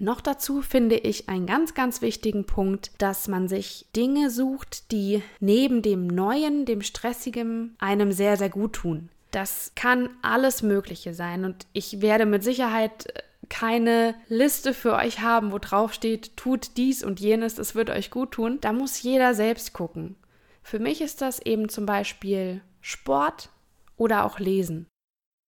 Noch 0.00 0.22
dazu 0.22 0.62
finde 0.62 0.96
ich 0.96 1.28
einen 1.28 1.46
ganz, 1.46 1.74
ganz 1.74 2.00
wichtigen 2.00 2.46
Punkt, 2.46 2.90
dass 2.98 3.28
man 3.28 3.48
sich 3.48 3.86
Dinge 3.94 4.30
sucht, 4.30 4.90
die 4.92 5.22
neben 5.40 5.82
dem 5.82 6.06
Neuen, 6.06 6.64
dem 6.64 6.80
Stressigen 6.80 7.76
einem 7.78 8.10
sehr, 8.10 8.38
sehr 8.38 8.48
gut 8.48 8.72
tun. 8.72 9.10
Das 9.30 9.72
kann 9.76 10.08
alles 10.22 10.62
Mögliche 10.62 11.14
sein 11.14 11.44
und 11.44 11.66
ich 11.74 12.00
werde 12.00 12.26
mit 12.26 12.42
Sicherheit 12.42 13.12
keine 13.50 14.14
Liste 14.28 14.72
für 14.72 14.94
euch 14.94 15.20
haben, 15.20 15.52
wo 15.52 15.58
drauf 15.58 15.92
steht, 15.92 16.36
tut 16.36 16.78
dies 16.78 17.04
und 17.04 17.20
jenes, 17.20 17.58
es 17.58 17.74
wird 17.74 17.90
euch 17.90 18.10
gut 18.10 18.32
tun. 18.32 18.58
Da 18.62 18.72
muss 18.72 19.02
jeder 19.02 19.34
selbst 19.34 19.74
gucken. 19.74 20.16
Für 20.62 20.78
mich 20.78 21.02
ist 21.02 21.20
das 21.20 21.40
eben 21.40 21.68
zum 21.68 21.84
Beispiel 21.84 22.62
Sport 22.80 23.50
oder 23.96 24.24
auch 24.24 24.38
Lesen. 24.38 24.86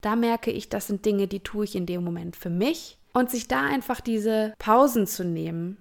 Da 0.02 0.16
merke 0.16 0.50
ich, 0.50 0.68
das 0.68 0.88
sind 0.88 1.06
Dinge, 1.06 1.28
die 1.28 1.40
tue 1.40 1.64
ich 1.64 1.76
in 1.76 1.86
dem 1.86 2.04
Moment 2.04 2.36
für 2.36 2.50
mich. 2.50 2.98
Und 3.14 3.30
sich 3.30 3.46
da 3.46 3.62
einfach 3.62 4.00
diese 4.00 4.54
Pausen 4.58 5.06
zu 5.06 5.24
nehmen, 5.24 5.76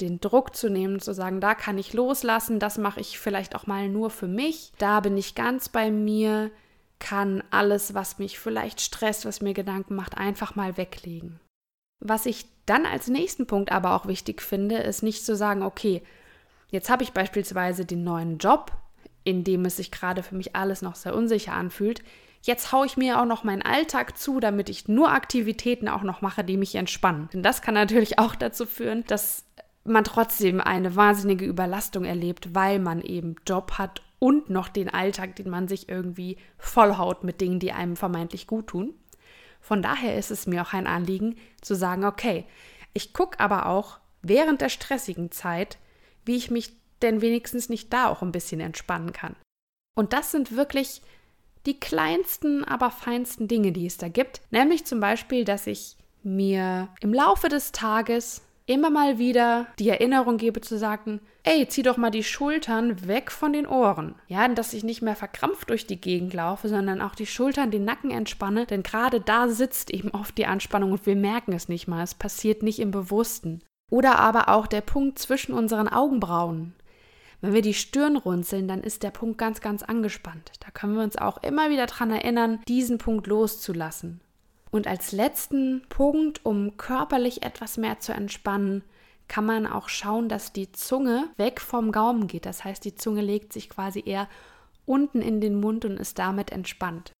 den 0.00 0.20
Druck 0.20 0.56
zu 0.56 0.68
nehmen, 0.68 1.00
zu 1.00 1.14
sagen, 1.14 1.40
da 1.40 1.54
kann 1.54 1.78
ich 1.78 1.92
loslassen, 1.92 2.58
das 2.58 2.76
mache 2.78 3.00
ich 3.00 3.18
vielleicht 3.18 3.54
auch 3.54 3.66
mal 3.66 3.88
nur 3.88 4.10
für 4.10 4.26
mich, 4.26 4.72
da 4.78 5.00
bin 5.00 5.16
ich 5.16 5.34
ganz 5.34 5.68
bei 5.68 5.90
mir, 5.90 6.50
kann 6.98 7.42
alles, 7.50 7.94
was 7.94 8.18
mich 8.18 8.38
vielleicht 8.38 8.80
stresst, 8.80 9.26
was 9.26 9.40
mir 9.40 9.54
Gedanken 9.54 9.94
macht, 9.94 10.16
einfach 10.16 10.54
mal 10.54 10.76
weglegen. 10.76 11.40
Was 12.00 12.26
ich 12.26 12.46
dann 12.66 12.86
als 12.86 13.08
nächsten 13.08 13.46
Punkt 13.46 13.70
aber 13.72 13.94
auch 13.94 14.06
wichtig 14.06 14.42
finde, 14.42 14.76
ist 14.78 15.02
nicht 15.02 15.24
zu 15.24 15.36
sagen, 15.36 15.62
okay, 15.62 16.02
jetzt 16.70 16.90
habe 16.90 17.02
ich 17.02 17.12
beispielsweise 17.12 17.84
den 17.84 18.04
neuen 18.04 18.38
Job, 18.38 18.72
in 19.24 19.44
dem 19.44 19.64
es 19.64 19.76
sich 19.76 19.90
gerade 19.90 20.22
für 20.22 20.34
mich 20.34 20.54
alles 20.56 20.82
noch 20.82 20.94
sehr 20.94 21.14
unsicher 21.14 21.52
anfühlt. 21.52 22.02
Jetzt 22.42 22.70
haue 22.70 22.86
ich 22.86 22.96
mir 22.96 23.20
auch 23.20 23.24
noch 23.24 23.44
meinen 23.44 23.62
Alltag 23.62 24.16
zu, 24.18 24.40
damit 24.40 24.68
ich 24.68 24.88
nur 24.88 25.10
Aktivitäten 25.10 25.88
auch 25.88 26.02
noch 26.02 26.22
mache, 26.22 26.44
die 26.44 26.56
mich 26.56 26.74
entspannen. 26.74 27.28
Denn 27.32 27.42
das 27.42 27.62
kann 27.62 27.74
natürlich 27.74 28.18
auch 28.20 28.34
dazu 28.34 28.66
führen, 28.66 29.04
dass 29.06 29.44
man 29.84 30.04
trotzdem 30.04 30.60
eine 30.60 30.96
wahnsinnige 30.96 31.44
Überlastung 31.44 32.04
erlebt, 32.04 32.54
weil 32.54 32.78
man 32.78 33.00
eben 33.02 33.36
Job 33.46 33.72
hat 33.78 34.02
und 34.26 34.50
noch 34.50 34.66
den 34.66 34.88
Alltag, 34.88 35.36
den 35.36 35.48
man 35.48 35.68
sich 35.68 35.88
irgendwie 35.88 36.36
vollhaut 36.58 37.22
mit 37.22 37.40
Dingen, 37.40 37.60
die 37.60 37.70
einem 37.70 37.94
vermeintlich 37.94 38.48
gut 38.48 38.66
tun. 38.66 38.92
Von 39.60 39.82
daher 39.82 40.18
ist 40.18 40.32
es 40.32 40.48
mir 40.48 40.62
auch 40.62 40.72
ein 40.72 40.88
Anliegen 40.88 41.36
zu 41.60 41.76
sagen, 41.76 42.04
okay, 42.04 42.44
ich 42.92 43.12
gucke 43.12 43.38
aber 43.38 43.66
auch 43.66 44.00
während 44.22 44.62
der 44.62 44.68
stressigen 44.68 45.30
Zeit, 45.30 45.78
wie 46.24 46.34
ich 46.34 46.50
mich 46.50 46.72
denn 47.02 47.20
wenigstens 47.20 47.68
nicht 47.68 47.92
da 47.92 48.08
auch 48.08 48.20
ein 48.20 48.32
bisschen 48.32 48.58
entspannen 48.58 49.12
kann. 49.12 49.36
Und 49.94 50.12
das 50.12 50.32
sind 50.32 50.56
wirklich 50.56 51.02
die 51.64 51.78
kleinsten, 51.78 52.64
aber 52.64 52.90
feinsten 52.90 53.46
Dinge, 53.46 53.70
die 53.70 53.86
es 53.86 53.96
da 53.96 54.08
gibt. 54.08 54.40
Nämlich 54.50 54.86
zum 54.86 54.98
Beispiel, 54.98 55.44
dass 55.44 55.68
ich 55.68 55.96
mir 56.24 56.88
im 56.98 57.14
Laufe 57.14 57.48
des 57.48 57.70
Tages 57.70 58.42
immer 58.66 58.90
mal 58.90 59.20
wieder 59.20 59.68
die 59.78 59.88
Erinnerung 59.88 60.36
gebe 60.36 60.62
zu 60.62 60.78
sagen, 60.78 61.20
ey, 61.46 61.66
zieh 61.68 61.82
doch 61.82 61.96
mal 61.96 62.10
die 62.10 62.24
Schultern 62.24 63.06
weg 63.06 63.30
von 63.30 63.52
den 63.52 63.66
Ohren. 63.66 64.16
Ja, 64.26 64.46
dass 64.48 64.74
ich 64.74 64.82
nicht 64.82 65.00
mehr 65.00 65.14
verkrampft 65.14 65.70
durch 65.70 65.86
die 65.86 66.00
Gegend 66.00 66.34
laufe, 66.34 66.68
sondern 66.68 67.00
auch 67.00 67.14
die 67.14 67.26
Schultern, 67.26 67.70
den 67.70 67.84
Nacken 67.84 68.10
entspanne, 68.10 68.66
denn 68.66 68.82
gerade 68.82 69.20
da 69.20 69.48
sitzt 69.48 69.90
eben 69.90 70.10
oft 70.10 70.36
die 70.36 70.46
Anspannung 70.46 70.92
und 70.92 71.06
wir 71.06 71.16
merken 71.16 71.52
es 71.52 71.68
nicht 71.68 71.86
mal, 71.86 72.02
es 72.02 72.14
passiert 72.14 72.62
nicht 72.62 72.80
im 72.80 72.90
Bewussten. 72.90 73.62
Oder 73.90 74.18
aber 74.18 74.48
auch 74.48 74.66
der 74.66 74.80
Punkt 74.80 75.20
zwischen 75.20 75.52
unseren 75.54 75.86
Augenbrauen. 75.86 76.74
Wenn 77.40 77.54
wir 77.54 77.62
die 77.62 77.74
Stirn 77.74 78.16
runzeln, 78.16 78.66
dann 78.66 78.82
ist 78.82 79.04
der 79.04 79.12
Punkt 79.12 79.38
ganz, 79.38 79.60
ganz 79.60 79.84
angespannt. 79.84 80.50
Da 80.58 80.72
können 80.72 80.96
wir 80.96 81.04
uns 81.04 81.16
auch 81.16 81.42
immer 81.44 81.70
wieder 81.70 81.86
daran 81.86 82.10
erinnern, 82.10 82.58
diesen 82.66 82.98
Punkt 82.98 83.28
loszulassen. 83.28 84.20
Und 84.72 84.88
als 84.88 85.12
letzten 85.12 85.82
Punkt, 85.88 86.44
um 86.44 86.76
körperlich 86.76 87.44
etwas 87.44 87.76
mehr 87.76 88.00
zu 88.00 88.12
entspannen, 88.12 88.82
kann 89.28 89.44
man 89.44 89.66
auch 89.66 89.88
schauen, 89.88 90.28
dass 90.28 90.52
die 90.52 90.72
Zunge 90.72 91.28
weg 91.36 91.60
vom 91.60 91.92
Gaumen 91.92 92.26
geht. 92.26 92.46
Das 92.46 92.64
heißt, 92.64 92.84
die 92.84 92.94
Zunge 92.94 93.22
legt 93.22 93.52
sich 93.52 93.68
quasi 93.68 94.02
eher 94.04 94.28
unten 94.84 95.20
in 95.20 95.40
den 95.40 95.58
Mund 95.58 95.84
und 95.84 95.98
ist 95.98 96.18
damit 96.18 96.52
entspannt. 96.52 97.12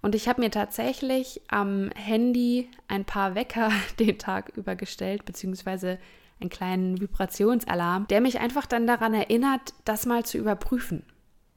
Und 0.00 0.14
ich 0.14 0.28
habe 0.28 0.40
mir 0.40 0.50
tatsächlich 0.50 1.42
am 1.48 1.90
Handy 1.94 2.70
ein 2.86 3.04
paar 3.04 3.34
Wecker 3.34 3.70
den 3.98 4.18
Tag 4.18 4.50
über 4.56 4.76
gestellt, 4.76 5.24
beziehungsweise 5.24 5.98
einen 6.40 6.50
kleinen 6.50 7.00
Vibrationsalarm, 7.00 8.06
der 8.06 8.20
mich 8.20 8.38
einfach 8.38 8.66
dann 8.66 8.86
daran 8.86 9.12
erinnert, 9.12 9.74
das 9.84 10.06
mal 10.06 10.24
zu 10.24 10.38
überprüfen. 10.38 11.04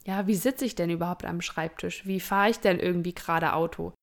Ja, 0.06 0.26
wie 0.26 0.36
sitze 0.36 0.66
ich 0.66 0.74
denn 0.74 0.90
überhaupt 0.90 1.26
am 1.26 1.42
Schreibtisch? 1.42 2.08
Wie 2.08 2.20
fahre 2.20 2.50
ich 2.50 2.60
denn 2.60 2.80
irgendwie 2.80 3.14
gerade 3.14 3.54
Auto? 3.54 3.94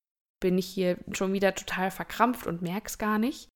Bin 0.41 0.57
ich 0.57 0.67
hier 0.67 0.97
schon 1.11 1.33
wieder 1.33 1.53
total 1.53 1.91
verkrampft 1.91 2.47
und 2.47 2.61
merke 2.61 2.87
es 2.87 2.97
gar 2.97 3.19
nicht? 3.19 3.49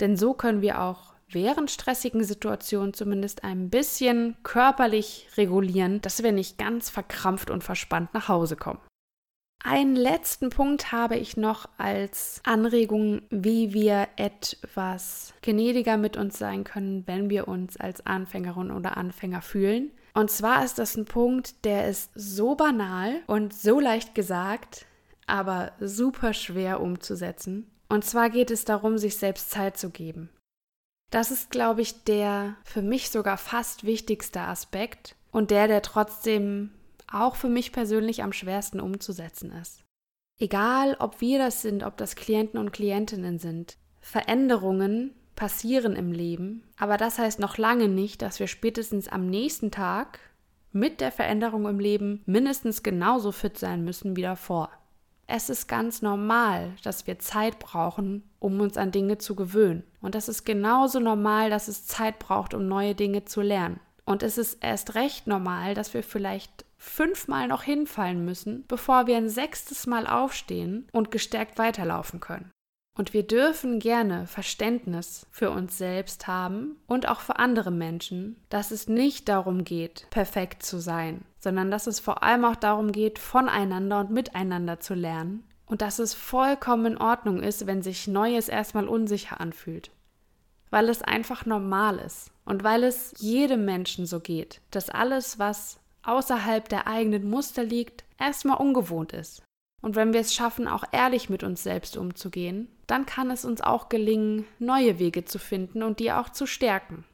Denn 0.00 0.16
so 0.16 0.34
können 0.34 0.62
wir 0.62 0.80
auch 0.80 1.14
während 1.30 1.70
stressigen 1.70 2.24
Situationen 2.24 2.94
zumindest 2.94 3.44
ein 3.44 3.70
bisschen 3.70 4.36
körperlich 4.42 5.28
regulieren, 5.36 6.00
dass 6.00 6.22
wir 6.22 6.32
nicht 6.32 6.58
ganz 6.58 6.90
verkrampft 6.90 7.50
und 7.50 7.64
verspannt 7.64 8.14
nach 8.14 8.28
Hause 8.28 8.56
kommen. 8.56 8.80
Einen 9.64 9.96
letzten 9.96 10.50
Punkt 10.50 10.92
habe 10.92 11.16
ich 11.16 11.36
noch 11.36 11.68
als 11.78 12.40
Anregung, 12.44 13.22
wie 13.30 13.74
wir 13.74 14.08
etwas 14.16 15.34
gnädiger 15.42 15.96
mit 15.96 16.16
uns 16.16 16.38
sein 16.38 16.62
können, 16.62 17.06
wenn 17.06 17.28
wir 17.28 17.48
uns 17.48 17.76
als 17.76 18.06
Anfängerin 18.06 18.70
oder 18.70 18.96
Anfänger 18.96 19.42
fühlen. 19.42 19.90
Und 20.14 20.30
zwar 20.30 20.64
ist 20.64 20.78
das 20.78 20.96
ein 20.96 21.06
Punkt, 21.06 21.64
der 21.64 21.88
ist 21.88 22.12
so 22.14 22.54
banal 22.54 23.20
und 23.26 23.52
so 23.52 23.80
leicht 23.80 24.14
gesagt, 24.14 24.86
aber 25.26 25.72
super 25.80 26.32
schwer 26.34 26.80
umzusetzen. 26.80 27.68
Und 27.88 28.04
zwar 28.04 28.30
geht 28.30 28.50
es 28.50 28.64
darum, 28.64 28.96
sich 28.96 29.16
selbst 29.16 29.50
Zeit 29.50 29.76
zu 29.76 29.90
geben. 29.90 30.30
Das 31.10 31.30
ist, 31.30 31.50
glaube 31.50 31.80
ich, 31.80 32.04
der 32.04 32.56
für 32.64 32.82
mich 32.82 33.10
sogar 33.10 33.38
fast 33.38 33.84
wichtigste 33.84 34.40
Aspekt 34.40 35.16
und 35.30 35.50
der, 35.50 35.66
der 35.66 35.82
trotzdem 35.82 36.70
auch 37.10 37.36
für 37.36 37.48
mich 37.48 37.72
persönlich 37.72 38.22
am 38.22 38.32
schwersten 38.32 38.80
umzusetzen 38.80 39.50
ist. 39.52 39.84
Egal, 40.38 40.96
ob 40.98 41.20
wir 41.20 41.38
das 41.38 41.62
sind, 41.62 41.82
ob 41.82 41.96
das 41.96 42.14
Klienten 42.14 42.60
und 42.60 42.72
Klientinnen 42.72 43.38
sind, 43.38 43.76
Veränderungen 44.00 45.14
passieren 45.34 45.96
im 45.96 46.12
Leben, 46.12 46.64
aber 46.76 46.96
das 46.96 47.18
heißt 47.18 47.38
noch 47.40 47.58
lange 47.58 47.88
nicht, 47.88 48.22
dass 48.22 48.38
wir 48.38 48.46
spätestens 48.46 49.08
am 49.08 49.26
nächsten 49.26 49.70
Tag 49.70 50.20
mit 50.72 51.00
der 51.00 51.10
Veränderung 51.10 51.66
im 51.66 51.80
Leben 51.80 52.22
mindestens 52.26 52.82
genauso 52.82 53.32
fit 53.32 53.58
sein 53.58 53.84
müssen 53.84 54.16
wie 54.16 54.22
davor. 54.22 54.70
Es 55.26 55.50
ist 55.50 55.66
ganz 55.66 56.02
normal, 56.02 56.74
dass 56.82 57.06
wir 57.06 57.18
Zeit 57.18 57.58
brauchen, 57.58 58.22
um 58.38 58.60
uns 58.60 58.76
an 58.76 58.92
Dinge 58.92 59.18
zu 59.18 59.34
gewöhnen. 59.34 59.84
Und 60.00 60.14
das 60.14 60.28
ist 60.28 60.44
genauso 60.44 61.00
normal, 61.00 61.50
dass 61.50 61.68
es 61.68 61.86
Zeit 61.86 62.18
braucht, 62.18 62.54
um 62.54 62.66
neue 62.66 62.94
Dinge 62.94 63.24
zu 63.24 63.40
lernen. 63.40 63.80
Und 64.04 64.22
es 64.22 64.38
ist 64.38 64.62
erst 64.62 64.94
recht 64.94 65.26
normal, 65.26 65.74
dass 65.74 65.92
wir 65.92 66.02
vielleicht 66.02 66.64
fünfmal 66.78 67.48
noch 67.48 67.62
hinfallen 67.62 68.24
müssen, 68.24 68.64
bevor 68.68 69.06
wir 69.06 69.16
ein 69.16 69.28
sechstes 69.28 69.86
Mal 69.86 70.06
aufstehen 70.06 70.88
und 70.92 71.10
gestärkt 71.10 71.58
weiterlaufen 71.58 72.20
können. 72.20 72.50
Und 72.96 73.12
wir 73.12 73.22
dürfen 73.22 73.78
gerne 73.78 74.26
Verständnis 74.26 75.26
für 75.30 75.50
uns 75.50 75.78
selbst 75.78 76.26
haben 76.26 76.76
und 76.86 77.08
auch 77.08 77.20
für 77.20 77.38
andere 77.38 77.70
Menschen, 77.70 78.36
dass 78.48 78.72
es 78.72 78.88
nicht 78.88 79.28
darum 79.28 79.62
geht, 79.62 80.08
perfekt 80.10 80.64
zu 80.64 80.80
sein, 80.80 81.22
sondern 81.38 81.70
dass 81.70 81.86
es 81.86 82.00
vor 82.00 82.24
allem 82.24 82.44
auch 82.44 82.56
darum 82.56 82.90
geht, 82.90 83.20
voneinander 83.20 84.00
und 84.00 84.10
miteinander 84.10 84.80
zu 84.80 84.94
lernen 84.94 85.47
und 85.68 85.82
dass 85.82 85.98
es 85.98 86.14
vollkommen 86.14 86.86
in 86.86 86.98
Ordnung 86.98 87.42
ist, 87.42 87.66
wenn 87.66 87.82
sich 87.82 88.08
Neues 88.08 88.48
erstmal 88.48 88.88
unsicher 88.88 89.40
anfühlt. 89.40 89.90
Weil 90.70 90.88
es 90.88 91.02
einfach 91.02 91.46
normal 91.46 91.98
ist 91.98 92.30
und 92.44 92.64
weil 92.64 92.84
es 92.84 93.14
jedem 93.18 93.64
Menschen 93.64 94.06
so 94.06 94.20
geht, 94.20 94.60
dass 94.70 94.90
alles, 94.90 95.38
was 95.38 95.78
außerhalb 96.02 96.68
der 96.68 96.86
eigenen 96.86 97.28
Muster 97.28 97.64
liegt, 97.64 98.04
erstmal 98.18 98.58
ungewohnt 98.58 99.12
ist. 99.12 99.42
Und 99.80 99.94
wenn 99.94 100.12
wir 100.12 100.20
es 100.20 100.34
schaffen, 100.34 100.66
auch 100.66 100.84
ehrlich 100.90 101.30
mit 101.30 101.42
uns 101.42 101.62
selbst 101.62 101.96
umzugehen, 101.96 102.68
dann 102.86 103.06
kann 103.06 103.30
es 103.30 103.44
uns 103.44 103.60
auch 103.60 103.88
gelingen, 103.88 104.46
neue 104.58 104.98
Wege 104.98 105.24
zu 105.24 105.38
finden 105.38 105.82
und 105.82 106.00
die 106.00 106.10
auch 106.10 106.30
zu 106.30 106.46
stärken. 106.46 107.04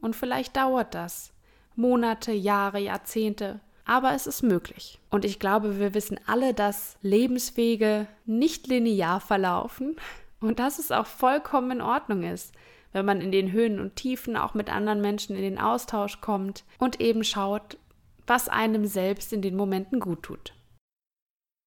Und 0.00 0.14
vielleicht 0.14 0.56
dauert 0.56 0.94
das 0.94 1.32
Monate, 1.74 2.32
Jahre, 2.32 2.78
Jahrzehnte, 2.78 3.60
aber 3.84 4.12
es 4.12 4.26
ist 4.26 4.42
möglich. 4.42 4.98
Und 5.10 5.24
ich 5.24 5.38
glaube, 5.38 5.78
wir 5.78 5.94
wissen 5.94 6.18
alle, 6.26 6.54
dass 6.54 6.96
Lebenswege 7.02 8.06
nicht 8.24 8.66
linear 8.66 9.20
verlaufen 9.20 9.96
und 10.40 10.58
dass 10.58 10.78
es 10.78 10.92
auch 10.92 11.06
vollkommen 11.06 11.70
in 11.72 11.80
Ordnung 11.80 12.22
ist, 12.22 12.52
wenn 12.92 13.06
man 13.06 13.20
in 13.20 13.32
den 13.32 13.52
Höhen 13.52 13.80
und 13.80 13.96
Tiefen 13.96 14.36
auch 14.36 14.54
mit 14.54 14.70
anderen 14.70 15.00
Menschen 15.00 15.34
in 15.34 15.42
den 15.42 15.58
Austausch 15.58 16.20
kommt 16.20 16.64
und 16.78 17.00
eben 17.00 17.24
schaut, 17.24 17.78
was 18.26 18.48
einem 18.48 18.86
selbst 18.86 19.32
in 19.32 19.42
den 19.42 19.56
Momenten 19.56 19.98
gut 19.98 20.22
tut. 20.22 20.54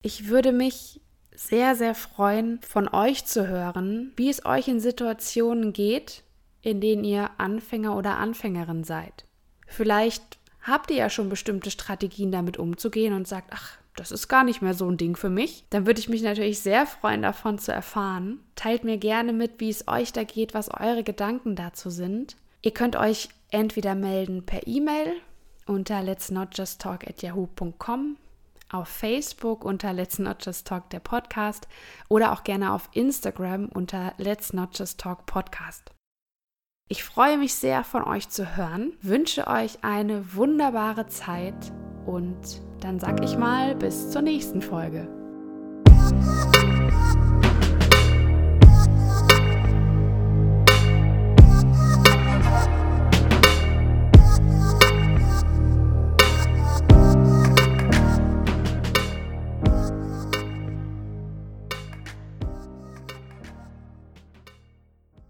Ich 0.02 0.28
würde 0.28 0.52
mich 0.52 1.02
sehr, 1.34 1.76
sehr 1.76 1.96
freuen, 1.96 2.62
von 2.62 2.88
euch 2.88 3.26
zu 3.26 3.48
hören, 3.48 4.14
wie 4.16 4.30
es 4.30 4.46
euch 4.46 4.68
in 4.68 4.80
Situationen 4.80 5.74
geht, 5.74 6.24
in 6.62 6.80
denen 6.80 7.04
ihr 7.04 7.30
Anfänger 7.38 7.96
oder 7.96 8.18
Anfängerin 8.18 8.84
seid. 8.84 9.26
Vielleicht 9.68 10.40
habt 10.66 10.92
ihr 10.92 10.98
ja 10.98 11.10
schon 11.10 11.30
bestimmte 11.30 11.72
Strategien 11.72 12.32
damit 12.32 12.58
umzugehen 12.58 13.14
und 13.14 13.28
sagt, 13.28 13.52
ach, 13.54 13.78
das 13.96 14.12
ist 14.12 14.28
gar 14.28 14.44
nicht 14.44 14.62
mehr 14.62 14.74
so 14.74 14.90
ein 14.90 14.98
Ding 14.98 15.16
für 15.16 15.30
mich. 15.30 15.66
Dann 15.70 15.86
würde 15.86 16.00
ich 16.00 16.10
mich 16.10 16.22
natürlich 16.22 16.60
sehr 16.60 16.86
freuen, 16.86 17.22
davon 17.22 17.60
zu 17.60 17.72
erfahren. 17.72 18.40
Teilt 18.56 18.84
mir 18.84 18.98
gerne 18.98 19.32
mit, 19.32 19.60
wie 19.60 19.70
es 19.70 19.88
euch 19.88 20.12
da 20.12 20.24
geht, 20.24 20.54
was 20.54 20.70
eure 20.70 21.04
Gedanken 21.04 21.56
dazu 21.56 21.90
sind. 21.90 22.36
Ihr 22.62 22.72
könnt 22.72 22.96
euch 22.96 23.30
entweder 23.52 23.96
melden 23.96 24.46
per 24.46 24.68
E-Mail 24.68 25.14
unter 25.66 26.02
let's 26.04 26.32
at 26.32 27.22
yahoo.com, 27.22 28.18
auf 28.72 28.88
Facebook 28.88 29.64
unter 29.64 29.94
Let's 29.94 30.20
Not 30.20 30.46
Just 30.46 30.68
Talk 30.68 30.90
der 30.90 31.00
Podcast 31.00 31.68
oder 32.10 32.34
auch 32.34 32.44
gerne 32.44 32.74
auf 32.74 32.90
Instagram 32.94 33.68
unter 33.68 34.14
Let's 34.18 34.54
Not 34.54 34.78
Just 34.78 35.00
Talk 35.00 35.26
Podcast. 35.26 35.95
Ich 36.88 37.04
freue 37.04 37.40
mich 37.40 37.56
sehr, 37.56 37.84
von 37.84 38.04
euch 38.04 38.30
zu 38.30 38.58
hören, 38.58 38.94
wünsche 39.02 39.48
euch 39.48 39.84
eine 39.84 40.36
wunderbare 40.36 41.08
Zeit 41.08 41.74
und 42.06 42.62
dann 42.80 43.00
sag 43.00 43.24
ich 43.24 43.36
mal 43.40 43.74
bis 43.74 44.12
zur 44.12 44.22
nächsten 44.22 44.62
Folge. 44.62 45.08